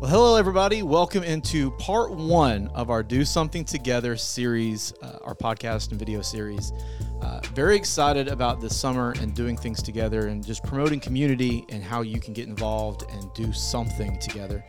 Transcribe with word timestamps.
Well, 0.00 0.10
hello, 0.10 0.36
everybody. 0.36 0.82
Welcome 0.82 1.24
into 1.24 1.72
part 1.72 2.10
one 2.10 2.68
of 2.68 2.88
our 2.88 3.02
Do 3.02 3.22
Something 3.22 3.66
Together 3.66 4.16
series, 4.16 4.94
uh, 5.02 5.18
our 5.20 5.34
podcast 5.34 5.90
and 5.90 5.98
video 5.98 6.22
series. 6.22 6.72
Uh, 7.20 7.40
very 7.52 7.76
excited 7.76 8.26
about 8.26 8.62
this 8.62 8.74
summer 8.74 9.12
and 9.20 9.34
doing 9.34 9.58
things 9.58 9.82
together 9.82 10.28
and 10.28 10.42
just 10.42 10.64
promoting 10.64 11.00
community 11.00 11.66
and 11.68 11.84
how 11.84 12.00
you 12.00 12.18
can 12.18 12.32
get 12.32 12.48
involved 12.48 13.04
and 13.10 13.30
do 13.34 13.52
something 13.52 14.18
together. 14.20 14.64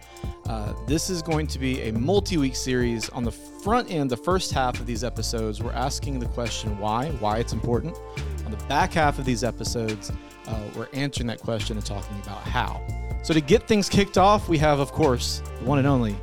Uh, 0.48 0.74
this 0.86 1.10
is 1.10 1.22
going 1.22 1.48
to 1.48 1.60
be 1.60 1.84
a 1.84 1.94
multi 1.94 2.36
week 2.36 2.58
series. 2.58 3.08
On 3.12 3.24
the 3.24 3.32
front 3.32 3.90
end, 3.90 4.10
the 4.10 4.18
first 4.18 4.52
half 4.52 4.82
of 4.82 4.86
these 4.86 5.06
episodes, 5.06 5.64
we're 5.64 5.72
asking 5.72 6.20
the 6.20 6.28
question 6.28 6.78
why, 6.78 7.08
why 7.22 7.38
it's 7.38 7.54
important. 7.54 7.98
On 8.44 8.52
the 8.52 8.62
back 8.66 8.92
half 8.92 9.18
of 9.18 9.24
these 9.24 9.46
episodes, 9.46 10.12
uh, 10.48 10.60
we're 10.76 10.90
answering 10.92 11.28
that 11.28 11.40
question 11.40 11.78
and 11.78 11.86
talking 11.86 12.20
about 12.22 12.42
how. 12.42 12.86
So, 13.24 13.34
to 13.34 13.42
get 13.42 13.68
things 13.68 13.88
kicked 13.88 14.18
off, 14.18 14.50
we 14.50 14.58
have, 14.58 14.80
of 14.80 14.92
course, 14.92 15.42
the 15.60 15.66
one 15.66 15.78
and 15.80 15.88
only 15.88 16.16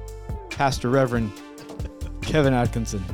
Pastor 0.51 0.91
Reverend 0.91 1.31
Kevin 2.23 2.53
Atkinson. 2.53 3.05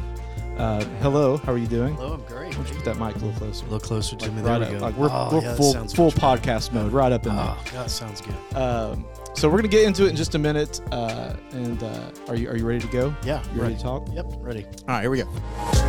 Uh, 0.57 0.85
hello, 1.01 1.37
how 1.39 1.53
are 1.53 1.59
you 1.59 1.67
doing? 1.67 1.95
Hello, 1.97 2.15
I'm 2.15 2.23
great. 2.23 2.49
Why 2.57 2.63
don't 2.65 2.69
you 2.69 2.77
put 2.77 2.85
that 2.85 2.99
mic 2.99 3.17
a 3.17 3.19
little 3.19 3.33
closer? 3.33 3.63
A 3.67 3.69
little 3.69 3.81
closer 3.87 4.15
to 4.17 4.31
me. 4.31 4.41
Right 4.41 4.59
There 4.61 4.71
we 4.71 4.75
up, 4.77 4.81
go. 4.81 4.87
like 4.87 4.97
we're, 4.97 5.09
Oh, 5.11 5.29
we're 5.33 5.43
yeah, 5.43 5.55
full 5.57 5.73
full 5.89 6.11
podcast 6.13 6.73
mode, 6.73 6.93
right 6.93 7.11
up 7.13 7.27
in 7.27 7.35
there. 7.35 7.45
Oh, 7.49 7.65
that 7.73 7.91
sounds 7.91 8.21
good. 8.21 8.57
Um, 8.57 9.05
so 9.35 9.49
we're 9.51 9.59
gonna 9.59 9.69
get 9.69 9.85
into 9.85 10.07
it 10.07 10.11
in 10.11 10.17
just 10.17 10.37
a 10.37 10.39
minute. 10.39 10.81
Uh, 10.93 11.35
and 11.51 11.83
uh, 11.83 12.11
are 12.29 12.37
you 12.37 12.49
are 12.49 12.57
you 12.57 12.65
ready 12.67 12.79
to 12.81 12.87
go? 12.89 13.13
Yeah, 13.25 13.43
You 13.53 13.63
ready 13.63 13.75
to 13.75 13.83
talk? 13.83 14.07
Yep, 14.13 14.27
ready. 14.39 14.65
All 14.65 14.73
right, 14.95 15.01
here 15.03 15.11
we 15.11 15.19
go. 15.23 15.84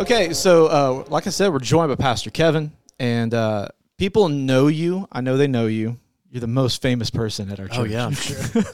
Okay, 0.00 0.32
so 0.32 0.66
uh, 0.66 1.04
like 1.10 1.26
I 1.26 1.30
said, 1.30 1.52
we're 1.52 1.58
joined 1.58 1.90
by 1.90 1.94
Pastor 1.94 2.30
Kevin, 2.30 2.72
and 2.98 3.34
uh, 3.34 3.68
people 3.98 4.30
know 4.30 4.66
you. 4.68 5.06
I 5.12 5.20
know 5.20 5.36
they 5.36 5.46
know 5.46 5.66
you. 5.66 5.98
You're 6.30 6.40
the 6.40 6.46
most 6.46 6.80
famous 6.80 7.10
person 7.10 7.50
at 7.50 7.60
our 7.60 7.68
church. 7.68 7.78
Oh 7.78 7.84
yeah, 7.84 8.06
I'm 8.06 8.14
sure. 8.14 8.38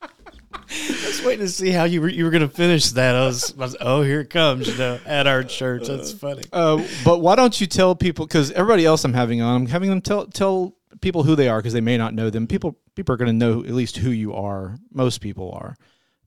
I 0.00 1.04
was 1.04 1.20
waiting 1.24 1.44
to 1.44 1.50
see 1.50 1.70
how 1.70 1.82
you 1.82 2.00
were 2.00 2.08
you 2.08 2.22
were 2.22 2.30
gonna 2.30 2.48
finish 2.48 2.90
that. 2.90 3.16
I 3.16 3.26
was, 3.26 3.52
I 3.58 3.60
was 3.60 3.76
oh 3.80 4.02
here 4.02 4.20
it 4.20 4.30
comes, 4.30 4.68
you 4.68 4.78
know, 4.78 5.00
at 5.04 5.26
our 5.26 5.42
church. 5.42 5.88
That's 5.88 6.12
funny. 6.12 6.44
Uh, 6.52 6.86
but 7.04 7.18
why 7.18 7.34
don't 7.34 7.60
you 7.60 7.66
tell 7.66 7.96
people? 7.96 8.24
Because 8.24 8.52
everybody 8.52 8.86
else 8.86 9.04
I'm 9.04 9.14
having 9.14 9.42
on, 9.42 9.62
I'm 9.62 9.66
having 9.66 9.90
them 9.90 10.00
tell 10.00 10.26
tell 10.26 10.76
people 11.00 11.24
who 11.24 11.34
they 11.34 11.48
are 11.48 11.58
because 11.58 11.72
they 11.72 11.80
may 11.80 11.98
not 11.98 12.14
know 12.14 12.30
them. 12.30 12.46
People 12.46 12.78
people 12.94 13.12
are 13.12 13.18
going 13.18 13.26
to 13.26 13.32
know 13.32 13.64
at 13.64 13.72
least 13.72 13.96
who 13.96 14.10
you 14.10 14.32
are. 14.32 14.76
Most 14.92 15.22
people 15.22 15.50
are, 15.60 15.74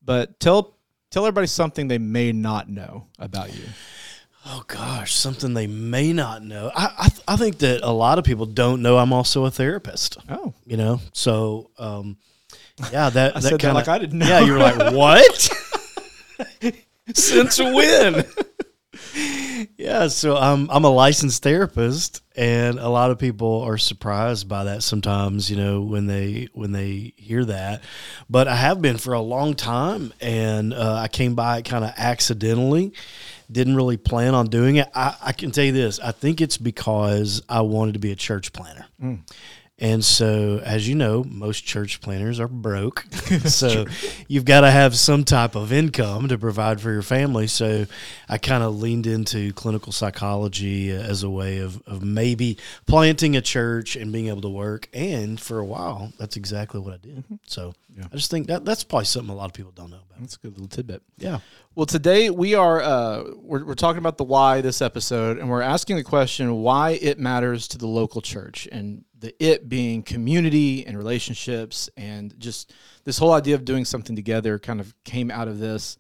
but 0.03 0.41
tell 0.41 0.75
tell 1.09 1.25
everybody 1.25 1.47
something 1.47 1.87
they 1.87 1.99
may 1.99 2.33
not 2.33 2.67
know 2.67 3.07
about 3.17 3.55
you. 3.55 3.63
Oh 4.45 4.63
gosh, 4.67 5.13
something 5.13 5.53
they 5.53 5.67
may 5.67 6.13
not 6.13 6.43
know. 6.43 6.71
I 6.75 6.93
I, 6.97 7.09
th- 7.09 7.21
I 7.27 7.35
think 7.35 7.59
that 7.59 7.81
a 7.83 7.91
lot 7.91 8.17
of 8.17 8.25
people 8.25 8.45
don't 8.47 8.81
know 8.81 8.97
I'm 8.97 9.13
also 9.13 9.45
a 9.45 9.51
therapist. 9.51 10.17
Oh, 10.29 10.53
You 10.65 10.77
know, 10.77 10.99
so 11.13 11.69
um, 11.77 12.17
yeah, 12.91 13.09
that 13.11 13.35
I 13.37 13.39
that 13.39 13.59
kind 13.59 13.75
like 13.75 13.87
I 13.87 13.99
didn't 13.99 14.19
know. 14.19 14.27
Yeah, 14.27 14.39
you 14.41 14.53
were 14.53 14.57
like 14.57 14.93
what? 14.93 15.49
Since 17.13 17.59
when? 17.59 18.25
yeah, 19.77 20.07
so 20.07 20.37
I'm 20.37 20.69
I'm 20.71 20.85
a 20.85 20.89
licensed 20.89 21.43
therapist, 21.43 22.23
and 22.35 22.79
a 22.79 22.89
lot 22.89 23.11
of 23.11 23.19
people 23.19 23.61
are 23.61 23.77
surprised 23.77 24.47
by 24.47 24.63
that 24.65 24.81
sometimes. 24.83 25.49
You 25.51 25.57
know, 25.57 25.81
when 25.81 26.07
they 26.07 26.47
when 26.53 26.71
they 26.71 27.13
hear 27.17 27.45
that, 27.45 27.83
but 28.29 28.47
I 28.47 28.55
have 28.55 28.81
been 28.81 28.97
for 28.97 29.13
a 29.13 29.21
long 29.21 29.53
time, 29.53 30.13
and 30.19 30.73
uh, 30.73 30.95
I 30.95 31.07
came 31.09 31.35
by 31.35 31.59
it 31.59 31.65
kind 31.65 31.83
of 31.85 31.91
accidentally. 31.97 32.93
Didn't 33.51 33.75
really 33.75 33.97
plan 33.97 34.33
on 34.33 34.47
doing 34.47 34.77
it. 34.77 34.89
I, 34.95 35.15
I 35.21 35.31
can 35.33 35.51
tell 35.51 35.65
you 35.65 35.71
this: 35.71 35.99
I 35.99 36.11
think 36.11 36.41
it's 36.41 36.57
because 36.57 37.41
I 37.49 37.61
wanted 37.61 37.93
to 37.93 37.99
be 37.99 38.11
a 38.11 38.15
church 38.15 38.53
planter. 38.53 38.85
Hmm. 38.99 39.15
And 39.81 40.05
so, 40.05 40.61
as 40.63 40.87
you 40.87 40.93
know, 40.93 41.23
most 41.27 41.65
church 41.65 42.01
planters 42.01 42.39
are 42.39 42.47
broke. 42.47 43.03
so, 43.45 43.85
you've 44.27 44.45
got 44.45 44.61
to 44.61 44.69
have 44.69 44.95
some 44.95 45.23
type 45.23 45.55
of 45.55 45.73
income 45.73 46.27
to 46.27 46.37
provide 46.37 46.79
for 46.79 46.91
your 46.91 47.01
family. 47.01 47.47
So, 47.47 47.87
I 48.29 48.37
kind 48.37 48.61
of 48.61 48.79
leaned 48.79 49.07
into 49.07 49.51
clinical 49.53 49.91
psychology 49.91 50.91
as 50.91 51.23
a 51.23 51.29
way 51.31 51.57
of, 51.57 51.81
of 51.87 52.03
maybe 52.03 52.57
planting 52.85 53.35
a 53.35 53.41
church 53.41 53.95
and 53.95 54.11
being 54.11 54.27
able 54.27 54.41
to 54.41 54.49
work. 54.49 54.87
And 54.93 55.39
for 55.39 55.57
a 55.57 55.65
while, 55.65 56.13
that's 56.19 56.37
exactly 56.37 56.79
what 56.79 56.93
I 56.93 56.97
did. 56.97 57.23
So, 57.47 57.73
Yeah. 57.97 58.05
I 58.13 58.15
just 58.15 58.29
think 58.29 58.47
that 58.47 58.63
that's 58.63 58.83
probably 58.83 59.05
something 59.05 59.31
a 59.31 59.35
lot 59.35 59.45
of 59.45 59.53
people 59.53 59.71
don't 59.71 59.89
know 59.89 59.97
about. 59.97 60.19
that's 60.19 60.35
a 60.35 60.39
good 60.39 60.51
little 60.51 60.67
tidbit. 60.67 61.01
Yeah. 61.17 61.39
Well, 61.73 61.87
today 61.87 62.29
we 62.29 62.53
are 62.53 62.81
uh, 62.81 63.23
we're, 63.37 63.65
we're 63.65 63.73
talking 63.73 63.97
about 63.99 64.17
the 64.17 64.25
why 64.25 64.61
this 64.61 64.79
episode, 64.81 65.39
and 65.39 65.49
we're 65.49 65.61
asking 65.61 65.95
the 65.95 66.03
question 66.03 66.61
why 66.61 66.91
it 67.01 67.17
matters 67.17 67.67
to 67.69 67.77
the 67.79 67.87
local 67.87 68.21
church, 68.21 68.67
and 68.71 69.05
the 69.21 69.33
it 69.43 69.69
being 69.69 70.03
community 70.03 70.85
and 70.85 70.97
relationships, 70.97 71.89
and 71.95 72.37
just 72.39 72.73
this 73.05 73.17
whole 73.17 73.31
idea 73.33 73.55
of 73.55 73.63
doing 73.63 73.85
something 73.85 74.15
together 74.15 74.59
kind 74.59 74.79
of 74.81 74.93
came 75.05 75.31
out 75.31 75.47
of 75.47 75.57
this, 75.59 75.97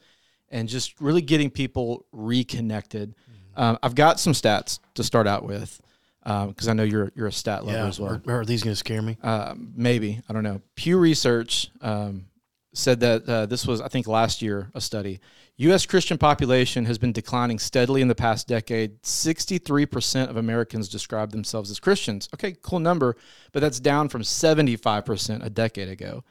and 0.49 0.67
just 0.67 0.99
really 0.99 1.21
getting 1.21 1.49
people 1.49 2.05
reconnected. 2.11 3.15
Um, 3.55 3.77
I've 3.83 3.95
got 3.95 4.19
some 4.19 4.33
stats 4.33 4.79
to 4.95 5.03
start 5.03 5.27
out 5.27 5.43
with 5.45 5.81
because 6.23 6.67
I 6.67 6.73
know 6.73 6.83
you're 6.83 7.11
you're 7.15 7.27
a 7.27 7.31
stat 7.31 7.65
lover 7.65 7.77
Yeah. 7.77 7.87
as 7.87 7.99
well. 7.99 8.21
Are, 8.27 8.39
are 8.39 8.45
these 8.45 8.63
going 8.63 8.73
to 8.73 8.77
scare 8.77 9.01
me? 9.01 9.17
Uh, 9.23 9.55
maybe 9.57 10.21
I 10.27 10.33
don't 10.33 10.43
know. 10.43 10.61
Pew 10.75 10.97
Research 10.97 11.69
um, 11.81 12.25
said 12.73 12.99
that 13.01 13.27
uh, 13.27 13.45
this 13.45 13.67
was, 13.67 13.81
I 13.81 13.87
think, 13.87 14.07
last 14.07 14.41
year 14.41 14.71
a 14.73 14.81
study. 14.81 15.19
U.S. 15.57 15.85
Christian 15.85 16.17
population 16.17 16.85
has 16.85 16.97
been 16.97 17.11
declining 17.11 17.59
steadily 17.59 18.01
in 18.01 18.07
the 18.07 18.15
past 18.15 18.47
decade. 18.47 19.05
Sixty-three 19.05 19.85
percent 19.85 20.29
of 20.29 20.37
Americans 20.37 20.89
describe 20.89 21.31
themselves 21.31 21.69
as 21.69 21.79
Christians. 21.79 22.29
Okay, 22.33 22.55
cool 22.61 22.79
number, 22.79 23.15
but 23.51 23.59
that's 23.59 23.79
down 23.79 24.09
from 24.09 24.23
seventy-five 24.23 25.05
percent 25.05 25.45
a 25.45 25.49
decade 25.49 25.89
ago. 25.89 26.23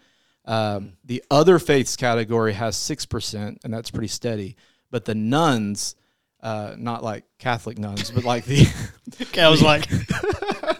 Um, 0.46 0.94
the 1.04 1.22
other 1.30 1.58
faiths 1.58 1.96
category 1.96 2.54
has 2.54 2.76
six 2.76 3.06
percent, 3.06 3.60
and 3.62 3.72
that's 3.72 3.90
pretty 3.90 4.08
steady. 4.08 4.56
But 4.90 5.04
the 5.04 5.14
nuns, 5.14 5.94
uh, 6.42 6.74
not 6.76 7.04
like 7.04 7.24
Catholic 7.38 7.78
nuns, 7.78 8.10
but 8.10 8.24
like 8.24 8.44
the 8.46 8.66
Okay, 9.22 9.42
I 9.42 9.48
was 9.48 9.62
like, 9.62 9.88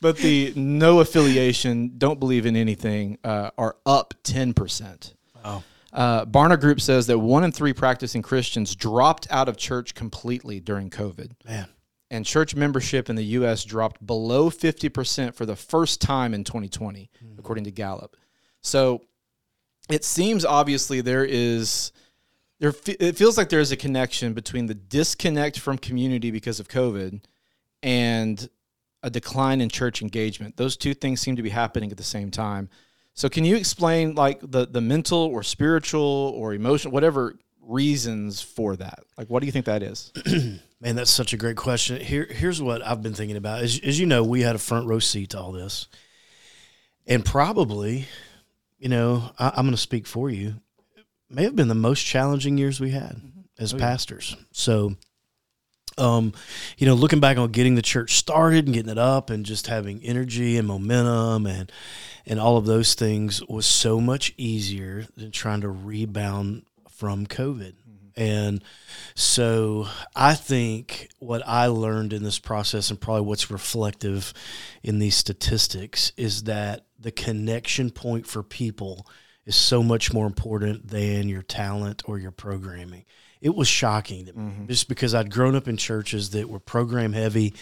but 0.00 0.16
the 0.18 0.52
no 0.56 1.00
affiliation, 1.00 1.94
don't 1.98 2.18
believe 2.20 2.46
in 2.46 2.56
anything, 2.56 3.18
uh, 3.24 3.50
are 3.58 3.76
up 3.86 4.14
10%. 4.24 5.14
oh, 5.44 5.62
Uh, 5.92 6.24
Barna 6.26 6.60
Group 6.60 6.80
says 6.80 7.06
that 7.06 7.18
one 7.18 7.44
in 7.44 7.52
three 7.52 7.72
practicing 7.72 8.22
Christians 8.22 8.74
dropped 8.76 9.26
out 9.30 9.48
of 9.48 9.56
church 9.56 9.94
completely 9.94 10.60
during 10.60 10.90
COVID. 10.90 11.32
man. 11.44 11.68
And 12.10 12.24
church 12.24 12.54
membership 12.54 13.10
in 13.10 13.16
the 13.16 13.24
U.S. 13.24 13.64
dropped 13.64 14.06
below 14.06 14.48
50% 14.48 15.34
for 15.34 15.44
the 15.44 15.56
first 15.56 16.00
time 16.00 16.32
in 16.32 16.42
2020, 16.42 17.10
according 17.38 17.64
to 17.64 17.70
Gallup. 17.70 18.16
So 18.62 19.02
it 19.90 20.04
seems 20.04 20.44
obviously 20.44 21.00
there 21.02 21.24
is. 21.24 21.92
There, 22.60 22.72
it 22.86 23.16
feels 23.16 23.36
like 23.38 23.50
there 23.50 23.60
is 23.60 23.72
a 23.72 23.76
connection 23.76 24.32
between 24.32 24.66
the 24.66 24.74
disconnect 24.74 25.58
from 25.60 25.76
community 25.78 26.30
because 26.30 26.58
of 26.60 26.66
COVID 26.68 27.20
and 27.82 28.48
a 29.02 29.10
decline 29.10 29.60
in 29.60 29.68
church 29.68 30.02
engagement. 30.02 30.56
Those 30.56 30.76
two 30.76 30.94
things 30.94 31.20
seem 31.20 31.36
to 31.36 31.42
be 31.42 31.50
happening 31.50 31.90
at 31.90 31.96
the 31.96 32.02
same 32.02 32.30
time. 32.30 32.68
So, 33.14 33.28
can 33.28 33.44
you 33.44 33.56
explain 33.56 34.14
like 34.14 34.40
the 34.40 34.66
the 34.66 34.80
mental 34.80 35.18
or 35.18 35.42
spiritual 35.42 36.32
or 36.36 36.54
emotional, 36.54 36.92
whatever 36.92 37.36
reasons 37.60 38.40
for 38.40 38.76
that? 38.76 39.00
Like, 39.16 39.28
what 39.28 39.40
do 39.40 39.46
you 39.46 39.52
think 39.52 39.66
that 39.66 39.82
is? 39.82 40.12
Man, 40.80 40.94
that's 40.94 41.10
such 41.10 41.32
a 41.32 41.36
great 41.36 41.56
question. 41.56 42.00
Here, 42.00 42.24
here's 42.30 42.62
what 42.62 42.86
I've 42.86 43.02
been 43.02 43.14
thinking 43.14 43.36
about. 43.36 43.62
As, 43.62 43.80
as 43.82 43.98
you 43.98 44.06
know, 44.06 44.22
we 44.22 44.42
had 44.42 44.54
a 44.54 44.60
front 44.60 44.86
row 44.86 45.00
seat 45.00 45.30
to 45.30 45.40
all 45.40 45.50
this, 45.50 45.88
and 47.06 47.24
probably, 47.24 48.06
you 48.78 48.88
know, 48.88 49.30
I, 49.38 49.48
I'm 49.48 49.64
going 49.64 49.72
to 49.72 49.76
speak 49.76 50.06
for 50.06 50.30
you. 50.30 50.54
May 51.28 51.42
have 51.42 51.56
been 51.56 51.68
the 51.68 51.74
most 51.74 52.06
challenging 52.06 52.56
years 52.56 52.80
we 52.80 52.90
had 52.90 53.20
as 53.58 53.70
mm-hmm. 53.72 53.76
Oh, 53.76 53.84
yeah. 53.84 53.90
pastors. 53.90 54.36
So, 54.52 54.94
um, 55.98 56.32
you 56.78 56.86
know, 56.86 56.94
looking 56.94 57.20
back 57.20 57.36
on 57.36 57.50
getting 57.50 57.74
the 57.74 57.82
church 57.82 58.16
started 58.16 58.66
and 58.66 58.74
getting 58.74 58.90
it 58.90 58.98
up, 58.98 59.30
and 59.30 59.44
just 59.44 59.66
having 59.66 60.02
energy 60.02 60.56
and 60.56 60.66
momentum 60.66 61.46
and 61.46 61.70
and 62.26 62.38
all 62.38 62.56
of 62.56 62.66
those 62.66 62.94
things 62.94 63.42
was 63.48 63.66
so 63.66 64.00
much 64.00 64.34
easier 64.36 65.06
than 65.16 65.30
trying 65.30 65.62
to 65.62 65.68
rebound 65.68 66.64
from 66.90 67.26
COVID. 67.26 67.74
And 68.16 68.64
so 69.14 69.86
I 70.16 70.34
think 70.34 71.08
what 71.20 71.40
I 71.46 71.68
learned 71.68 72.12
in 72.12 72.24
this 72.24 72.40
process, 72.40 72.90
and 72.90 73.00
probably 73.00 73.22
what's 73.22 73.50
reflective 73.50 74.34
in 74.82 74.98
these 74.98 75.14
statistics, 75.14 76.12
is 76.16 76.42
that 76.44 76.84
the 76.98 77.12
connection 77.12 77.90
point 77.90 78.26
for 78.26 78.42
people 78.42 79.06
is 79.46 79.54
so 79.54 79.84
much 79.84 80.12
more 80.12 80.26
important 80.26 80.88
than 80.88 81.28
your 81.28 81.42
talent 81.42 82.02
or 82.06 82.18
your 82.18 82.32
programming. 82.32 83.04
It 83.40 83.54
was 83.54 83.68
shocking 83.68 84.26
to 84.26 84.32
me 84.32 84.66
just 84.66 84.88
because 84.88 85.14
I'd 85.14 85.30
grown 85.30 85.54
up 85.54 85.68
in 85.68 85.76
churches 85.76 86.30
that 86.30 86.48
were 86.48 86.58
program 86.60 87.12
heavy, 87.12 87.54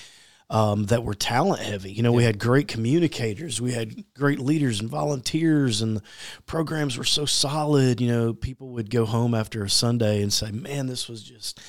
um, 0.49 0.85
that 0.87 1.03
were 1.05 1.15
talent 1.15 1.61
heavy. 1.61 1.93
You 1.93 2.03
know, 2.03 2.13
we 2.13 2.25
had 2.25 2.39
great 2.39 2.69
communicators, 2.69 3.61
we 3.61 3.73
had 3.73 4.05
great 4.15 4.39
leaders 4.39 4.81
and 4.81 4.89
volunteers, 4.89 5.83
and 5.83 5.97
the 5.99 6.03
programs 6.47 6.97
were 6.97 7.05
so 7.05 7.25
solid. 7.27 8.01
You 8.01 8.09
know, 8.09 8.33
people 8.33 8.69
would 8.71 8.91
go 8.91 9.05
home 9.05 9.35
after 9.35 9.65
a 9.65 9.71
Sunday 9.71 10.23
and 10.23 10.33
say, 10.33 10.51
"Man, 10.53 10.87
this 10.87 11.09
was 11.09 11.23
just 11.23 11.61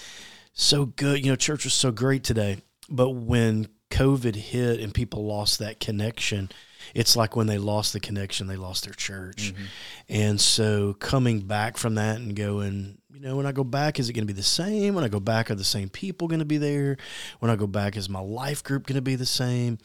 so 0.54 0.86
good." 0.86 1.24
You 1.25 1.31
know, 1.31 1.36
church 1.36 1.63
was 1.63 1.74
so 1.74 1.92
great 1.92 2.24
today. 2.24 2.57
but 2.89 3.09
when 3.09 3.68
COVID 3.89 4.36
hit 4.36 4.80
and 4.80 4.94
people 4.94 5.25
lost 5.25 5.59
that 5.59 5.80
connection, 5.80 6.50
it's 6.95 7.16
like 7.16 7.36
when 7.36 7.48
they 7.48 7.57
lost 7.57 7.94
the 7.94 8.00
connection, 8.00 8.48
they 8.48 8.56
lost 8.56 8.84
their 8.86 8.94
church. 8.94 9.54
Mm-hmm. 9.54 9.63
And 10.10 10.42
so 10.42 10.94
coming 10.94 11.42
back 11.42 11.78
from 11.78 11.95
that 11.95 12.18
and 12.18 12.36
going, 12.36 12.98
you 13.13 13.19
know, 13.19 13.36
when 13.36 13.45
I 13.45 13.51
go 13.51 13.63
back, 13.63 14.00
is 14.00 14.10
it 14.10 14.13
going 14.13 14.28
to 14.28 14.34
be 14.34 14.38
the 14.38 14.44
same? 14.44 14.94
When 14.95 15.04
I 15.04 15.07
go 15.10 15.19
back, 15.19 15.50
are 15.50 15.56
the 15.56 15.63
same 15.63 15.89
people 15.89 16.28
going 16.28 16.39
to 16.39 16.45
be 16.45 16.57
there? 16.57 16.98
When 17.39 17.50
I 17.50 17.56
go 17.56 17.68
back, 17.68 17.98
is 17.98 18.10
my 18.10 18.19
life 18.19 18.63
group 18.63 18.86
going 18.86 18.95
to 18.95 19.01
be 19.01 19.16
the 19.16 19.25
same? 19.25 19.80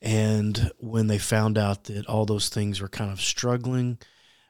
And 0.00 0.72
when 0.78 1.06
they 1.06 1.18
found 1.18 1.56
out 1.56 1.84
that 1.84 2.06
all 2.06 2.26
those 2.26 2.48
things 2.48 2.80
were 2.80 2.88
kind 2.88 3.12
of 3.12 3.20
struggling, 3.20 3.98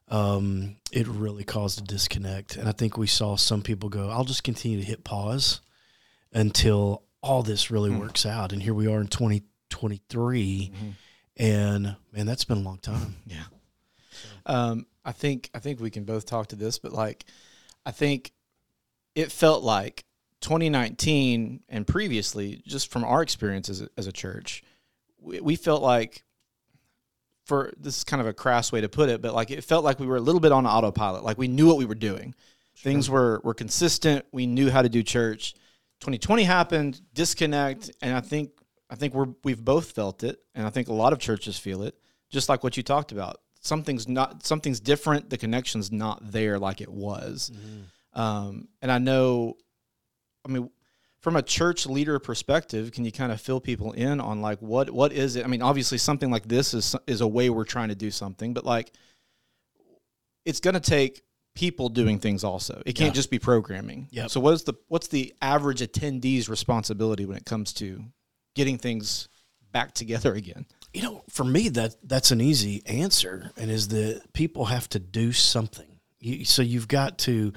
um, 0.09 0.77
it 0.91 1.07
really 1.07 1.45
caused 1.45 1.79
a 1.81 1.85
disconnect. 1.85 2.57
And 2.57 2.69
I 2.69 2.73
think 2.73 2.97
we 2.97 3.07
saw 3.07 3.37
some 3.37 3.61
people 3.63 3.89
go, 3.91 4.09
I'll 4.09 4.25
just 4.25 4.45
continue 4.45 4.79
to 4.81 4.85
hit 4.87 5.05
pause 5.05 5.61
until 6.33 7.03
all 7.23 7.43
this 7.43 7.71
really 7.71 7.91
Hmm. 7.91 7.99
works 7.99 8.25
out. 8.25 8.53
And 8.53 8.63
here 8.63 8.75
we 8.75 8.87
are 8.87 9.01
in 9.01 9.09
2023. 9.09 10.73
Mm-hmm. 10.75 10.91
And 11.37 11.97
man, 12.13 12.27
that's 12.27 12.45
been 12.45 12.59
a 12.59 12.63
long 12.63 12.79
time. 12.79 13.17
Yeah. 13.27 13.45
Um, 14.45 14.87
I 15.05 15.13
think 15.13 15.51
I 15.55 15.59
think 15.59 15.81
we 15.81 15.91
can 15.91 16.05
both 16.05 16.27
talk 16.27 16.49
to 16.49 16.57
this, 16.57 16.79
but 16.79 16.93
like, 16.93 17.25
I 17.87 17.91
think 17.91 18.33
it 19.15 19.33
felt 19.33 19.63
like 19.63 20.05
2019 20.41 21.61
and 21.69 21.87
previously, 21.87 22.63
just 22.67 22.91
from 22.91 23.05
our 23.05 23.23
experience 23.23 23.69
as 23.69 23.83
a, 23.83 23.89
as 23.97 24.07
a 24.07 24.13
church, 24.13 24.63
we, 25.21 25.41
we 25.41 25.57
felt 25.57 25.83
like, 25.83 26.25
for 27.45 27.73
this 27.79 27.99
is 27.99 28.05
kind 28.05 28.21
of 28.21 28.27
a 28.27 28.33
crass 28.33 28.71
way 28.71 28.81
to 28.81 28.89
put 28.89 29.09
it, 29.09 29.23
but 29.23 29.35
like 29.35 29.51
it 29.51 29.65
felt 29.65 29.85
like 29.85 29.99
we 29.99 30.07
were 30.07 30.17
a 30.17 30.21
little 30.21 30.41
bit 30.41 30.53
on 30.53 30.67
autopilot. 30.67 31.25
Like 31.25 31.39
we 31.39 31.49
knew 31.49 31.67
what 31.67 31.79
we 31.79 31.85
were 31.85 31.95
doing. 31.95 32.35
Things 32.77 33.09
were 33.09 33.41
were 33.45 33.55
consistent. 33.55 34.25
We 34.33 34.47
knew 34.47 34.71
how 34.71 34.83
to 34.83 34.89
do 34.89 35.03
church. 35.03 35.55
2020 36.01 36.43
happened, 36.45 37.01
disconnect, 37.15 37.91
and 38.03 38.15
I 38.15 38.21
think 38.21 38.51
I 38.93 38.95
think 38.95 39.15
we're 39.15 39.29
we've 39.43 39.65
both 39.65 39.93
felt 39.93 40.23
it, 40.23 40.39
and 40.55 40.67
I 40.67 40.71
think 40.71 40.89
a 40.89 40.93
lot 40.93 41.13
of 41.15 41.19
churches 41.19 41.57
feel 41.59 41.83
it, 41.83 41.95
just 42.31 42.49
like 42.51 42.63
what 42.63 42.77
you 42.77 42.83
talked 42.83 43.11
about. 43.11 43.39
Something's 43.61 44.07
not 44.07 44.45
something's 44.45 44.81
different. 44.81 45.31
The 45.31 45.39
connection's 45.39 45.91
not 45.91 46.31
there 46.31 46.59
like 46.59 46.81
it 46.83 46.91
was, 46.91 47.51
um, 48.13 48.69
and 48.83 48.93
I 48.93 48.99
know. 48.99 49.55
I 50.45 50.49
mean, 50.51 50.69
from 51.21 51.37
a 51.37 51.43
church 51.43 51.87
leader 51.87 52.19
perspective, 52.19 52.93
can 52.93 53.05
you 53.05 53.13
kind 53.13 53.33
of 53.33 53.41
fill 53.41 53.61
people 53.61 53.93
in 53.93 54.21
on 54.21 54.43
like 54.43 54.61
what 54.61 54.91
what 54.91 55.13
is 55.13 55.37
it? 55.37 55.45
I 55.45 55.49
mean, 55.49 55.63
obviously 55.63 55.97
something 55.97 56.31
like 56.31 56.47
this 56.47 56.75
is 56.75 56.95
is 57.07 57.21
a 57.23 57.27
way 57.29 57.49
we're 57.49 57.65
trying 57.65 57.89
to 57.89 57.95
do 57.95 58.11
something, 58.11 58.53
but 58.53 58.67
like 58.67 58.93
it's 60.45 60.61
going 60.61 60.75
to 60.75 60.81
take 60.81 61.23
people 61.55 61.89
doing 61.89 62.19
things 62.19 62.45
also. 62.45 62.83
It 62.85 62.95
can't 62.95 63.11
Yeah. 63.11 63.21
just 63.21 63.31
be 63.31 63.39
programming. 63.39 64.09
Yeah. 64.11 64.27
So 64.27 64.41
what's 64.41 64.65
the 64.65 64.75
what's 64.89 65.09
the 65.09 65.33
average 65.41 65.81
attendee's 65.81 66.49
responsibility 66.49 67.25
when 67.25 67.37
it 67.37 67.45
comes 67.45 67.73
to 67.75 68.03
getting 68.55 68.79
things 68.79 69.29
back 69.73 69.95
together 69.95 70.35
again? 70.35 70.67
You 70.93 71.03
know, 71.03 71.25
for 71.31 71.45
me, 71.45 71.69
that 71.71 71.97
that's 72.03 72.31
an 72.31 72.41
easy 72.41 72.83
answer, 72.87 73.51
and 73.57 73.71
is 73.71 73.89
that 73.89 74.33
people 74.33 74.67
have 74.67 74.89
to 74.91 74.99
do 74.99 75.33
something. 75.33 76.01
You, 76.21 76.45
so 76.45 76.63
you've 76.63 76.89
got 76.89 77.19
to 77.21 77.53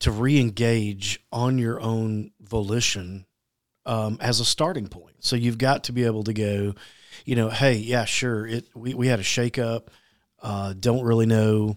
to 0.00 0.10
re-engage 0.10 1.20
on 1.30 1.58
your 1.58 1.80
own 1.80 2.32
volition 2.40 3.24
um, 3.86 4.18
as 4.20 4.40
a 4.40 4.44
starting 4.44 4.88
point. 4.88 5.14
So 5.20 5.36
you've 5.36 5.58
got 5.58 5.84
to 5.84 5.92
be 5.92 6.04
able 6.04 6.24
to 6.24 6.32
go, 6.32 6.74
you 7.24 7.36
know, 7.36 7.50
hey, 7.50 7.74
yeah, 7.74 8.04
sure, 8.04 8.46
it 8.46 8.68
we, 8.74 8.94
we 8.94 9.06
had 9.06 9.20
a 9.20 9.24
shakeup. 9.24 9.88
Uh, 10.40 10.74
don't 10.78 11.04
really 11.04 11.26
know, 11.26 11.76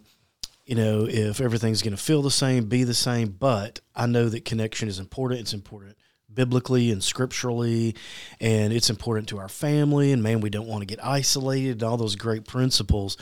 you 0.65 0.73
know, 0.73 1.07
if 1.07 1.39
everything's 1.39 1.83
going 1.83 1.95
to 1.95 2.01
feel 2.01 2.23
the 2.23 2.31
same, 2.31 2.65
be 2.65 2.83
the 2.83 2.95
same, 2.95 3.29
but 3.29 3.79
I 3.95 4.07
know 4.07 4.27
that 4.27 4.44
connection 4.44 4.88
is 4.88 4.97
important. 4.97 5.41
It's 5.41 5.53
important 5.53 5.95
biblically 6.35 6.91
and 6.91 7.03
scripturally, 7.03 7.95
and 8.39 8.73
it's 8.73 8.89
important 8.89 9.29
to 9.29 9.39
our 9.39 9.49
family. 9.49 10.11
And 10.11 10.21
man, 10.21 10.41
we 10.41 10.49
don't 10.49 10.67
want 10.67 10.81
to 10.81 10.85
get 10.85 11.03
isolated 11.03 11.81
and 11.81 11.83
all 11.83 11.97
those 11.97 12.15
great 12.15 12.45
principles. 12.45 13.17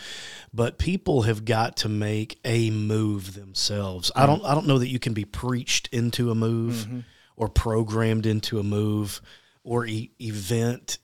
But 0.54 0.78
people 0.78 1.24
have 1.24 1.46
got 1.46 1.78
to 1.78 1.90
make 1.90 2.40
a 2.44 2.70
move 2.72 3.34
themselves. 3.36 4.12
I 4.16 4.22
mm-hmm. 4.22 4.28
don't. 4.28 4.46
I 4.46 4.56
don't 4.56 4.68
know 4.68 4.80
that 4.80 4.90
you 4.90 5.00
can 5.00 5.14
be 5.14 5.26
preached 5.26 5.90
into 5.92 6.32
a 6.32 6.36
move 6.36 6.76
mm-hmm. 6.76 7.00
or 7.38 7.50
programmed 7.50 8.26
into 8.26 8.60
a 8.60 8.64
move 8.64 9.22
or 9.64 9.86
e- 9.86 10.12
evented 10.20 10.98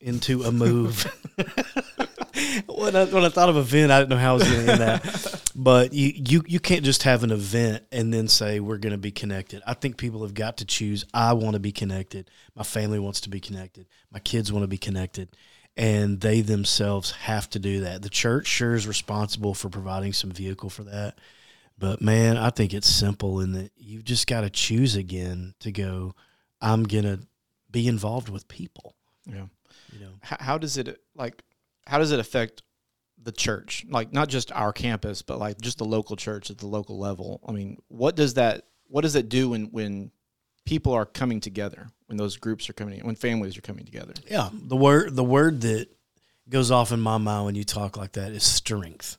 into 0.00 0.42
a 0.44 0.52
move. 0.52 1.12
when, 2.66 2.96
I, 2.96 3.04
when 3.04 3.24
I 3.24 3.28
thought 3.28 3.48
of 3.48 3.56
event, 3.56 3.92
I 3.92 4.00
didn't 4.00 4.10
know 4.10 4.16
how 4.16 4.30
I 4.30 4.34
was 4.34 4.44
going 4.44 4.66
to 4.66 4.72
end 4.72 4.80
that. 4.80 5.36
But 5.54 5.92
you, 5.92 6.12
you 6.14 6.44
you 6.46 6.60
can't 6.60 6.84
just 6.84 7.02
have 7.02 7.24
an 7.24 7.32
event 7.32 7.82
and 7.90 8.14
then 8.14 8.28
say 8.28 8.60
we're 8.60 8.78
going 8.78 8.92
to 8.92 8.98
be 8.98 9.10
connected. 9.10 9.62
I 9.66 9.74
think 9.74 9.96
people 9.96 10.22
have 10.22 10.32
got 10.32 10.58
to 10.58 10.64
choose. 10.64 11.04
I 11.12 11.32
want 11.32 11.54
to 11.54 11.60
be 11.60 11.72
connected. 11.72 12.30
My 12.54 12.62
family 12.62 13.00
wants 13.00 13.20
to 13.22 13.28
be 13.28 13.40
connected. 13.40 13.86
My 14.12 14.20
kids 14.20 14.52
want 14.52 14.62
to 14.62 14.68
be 14.68 14.78
connected, 14.78 15.36
and 15.76 16.20
they 16.20 16.40
themselves 16.40 17.10
have 17.10 17.50
to 17.50 17.58
do 17.58 17.80
that. 17.80 18.00
The 18.00 18.08
church 18.08 18.46
sure 18.46 18.74
is 18.74 18.86
responsible 18.86 19.52
for 19.52 19.68
providing 19.68 20.12
some 20.12 20.30
vehicle 20.30 20.70
for 20.70 20.84
that. 20.84 21.18
But 21.76 22.00
man, 22.00 22.36
I 22.36 22.50
think 22.50 22.72
it's 22.72 22.88
simple 22.88 23.40
in 23.40 23.52
that 23.52 23.72
you've 23.76 24.04
just 24.04 24.28
got 24.28 24.42
to 24.42 24.50
choose 24.50 24.94
again 24.94 25.54
to 25.60 25.72
go. 25.72 26.14
I'm 26.60 26.84
gonna 26.84 27.18
be 27.70 27.88
involved 27.88 28.28
with 28.28 28.48
people. 28.48 28.94
Yeah. 29.26 29.46
You 29.92 30.00
know, 30.00 30.12
How, 30.22 30.36
how 30.38 30.58
does 30.58 30.76
it 30.76 31.00
like? 31.14 31.42
How 31.90 31.98
does 31.98 32.12
it 32.12 32.20
affect 32.20 32.62
the 33.20 33.32
church? 33.32 33.84
Like 33.88 34.12
not 34.12 34.28
just 34.28 34.52
our 34.52 34.72
campus, 34.72 35.22
but 35.22 35.40
like 35.40 35.60
just 35.60 35.78
the 35.78 35.84
local 35.84 36.14
church 36.14 36.48
at 36.48 36.58
the 36.58 36.68
local 36.68 37.00
level. 37.00 37.40
I 37.46 37.50
mean, 37.50 37.78
what 37.88 38.14
does 38.14 38.34
that? 38.34 38.66
What 38.86 39.00
does 39.00 39.16
it 39.16 39.28
do 39.28 39.50
when 39.50 39.66
when 39.72 40.12
people 40.64 40.92
are 40.92 41.04
coming 41.04 41.40
together? 41.40 41.88
When 42.06 42.16
those 42.16 42.36
groups 42.36 42.70
are 42.70 42.74
coming, 42.74 43.04
when 43.04 43.16
families 43.16 43.58
are 43.58 43.60
coming 43.60 43.84
together? 43.84 44.14
Yeah, 44.30 44.50
the 44.52 44.76
word 44.76 45.16
the 45.16 45.24
word 45.24 45.62
that 45.62 45.88
goes 46.48 46.70
off 46.70 46.92
in 46.92 47.00
my 47.00 47.18
mind 47.18 47.46
when 47.46 47.54
you 47.56 47.64
talk 47.64 47.96
like 47.96 48.12
that 48.12 48.30
is 48.30 48.44
strength. 48.44 49.16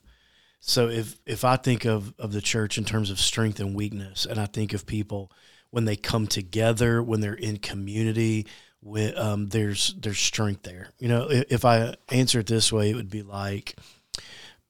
So 0.60 0.88
if 0.88 1.18
if 1.26 1.44
I 1.44 1.56
think 1.56 1.84
of 1.84 2.14
of 2.18 2.32
the 2.32 2.40
church 2.40 2.78
in 2.78 2.84
terms 2.84 3.10
of 3.10 3.20
strength 3.20 3.60
and 3.60 3.74
weakness, 3.74 4.24
and 4.24 4.40
I 4.40 4.46
think 4.46 4.72
of 4.72 4.86
people 4.86 5.30
when 5.68 5.84
they 5.84 5.96
come 5.96 6.26
together, 6.26 7.02
when 7.02 7.20
they're 7.20 7.34
in 7.34 7.58
community, 7.58 8.46
with 8.82 9.16
um, 9.16 9.48
there's 9.48 9.94
there's 9.98 10.18
strength 10.18 10.62
there. 10.62 10.88
You 10.98 11.08
know, 11.08 11.30
if, 11.30 11.44
if 11.50 11.64
I 11.64 11.94
answer 12.10 12.40
it 12.40 12.46
this 12.46 12.72
way, 12.72 12.90
it 12.90 12.96
would 12.96 13.10
be 13.10 13.22
like 13.22 13.76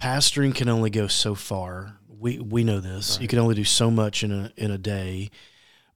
pastoring 0.01 0.55
can 0.55 0.69
only 0.69 0.91
go 0.91 1.07
so 1.07 1.35
far. 1.35 1.99
We 2.09 2.39
we 2.39 2.63
know 2.63 2.81
this. 2.81 3.19
You 3.21 3.29
can 3.29 3.39
only 3.39 3.55
do 3.55 3.65
so 3.65 3.91
much 3.91 4.23
in 4.23 4.33
a 4.33 4.53
in 4.57 4.71
a 4.71 4.79
day. 4.79 5.31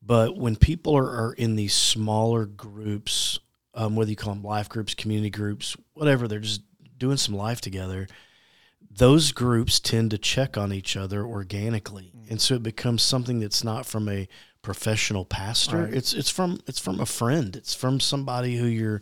But 0.02 0.36
when 0.36 0.54
people 0.56 0.96
are, 0.96 1.26
are 1.26 1.32
in 1.32 1.56
these 1.56 1.74
smaller 1.74 2.46
groups, 2.46 3.40
um, 3.74 3.96
whether 3.96 4.10
you 4.10 4.16
call 4.16 4.34
them 4.34 4.44
life 4.44 4.68
groups, 4.68 4.94
community 4.94 5.30
groups, 5.30 5.76
whatever, 5.94 6.28
they're 6.28 6.38
just 6.38 6.62
doing 6.96 7.16
some 7.16 7.34
life 7.34 7.60
together. 7.60 8.06
Those 8.88 9.32
groups 9.32 9.80
tend 9.80 10.12
to 10.12 10.18
check 10.18 10.56
on 10.56 10.72
each 10.72 10.96
other 10.96 11.26
organically, 11.26 12.12
and 12.30 12.40
so 12.40 12.54
it 12.54 12.62
becomes 12.62 13.02
something 13.02 13.40
that's 13.40 13.64
not 13.64 13.84
from 13.84 14.08
a 14.08 14.28
professional 14.66 15.24
pastor. 15.24 15.84
Right. 15.84 15.94
It's 15.94 16.12
it's 16.12 16.28
from 16.28 16.58
it's 16.66 16.80
from 16.80 16.98
a 16.98 17.06
friend. 17.06 17.54
It's 17.54 17.72
from 17.72 18.00
somebody 18.00 18.56
who 18.56 18.66
you're 18.66 19.00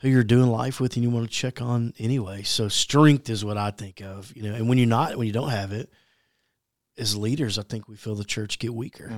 who 0.00 0.10
you're 0.10 0.22
doing 0.22 0.48
life 0.50 0.80
with, 0.80 0.96
and 0.96 1.02
you 1.02 1.08
want 1.08 1.26
to 1.26 1.34
check 1.34 1.62
on 1.62 1.94
anyway. 1.98 2.42
So 2.42 2.68
strength 2.68 3.30
is 3.30 3.42
what 3.42 3.56
I 3.56 3.70
think 3.70 4.02
of, 4.02 4.30
you 4.36 4.42
know. 4.42 4.54
And 4.54 4.68
when 4.68 4.76
you're 4.76 4.86
not, 4.86 5.16
when 5.16 5.26
you 5.26 5.32
don't 5.32 5.48
have 5.48 5.72
it, 5.72 5.90
as 6.98 7.16
leaders, 7.16 7.58
I 7.58 7.62
think 7.62 7.88
we 7.88 7.96
feel 7.96 8.14
the 8.16 8.22
church 8.22 8.58
get 8.58 8.74
weaker. 8.74 9.10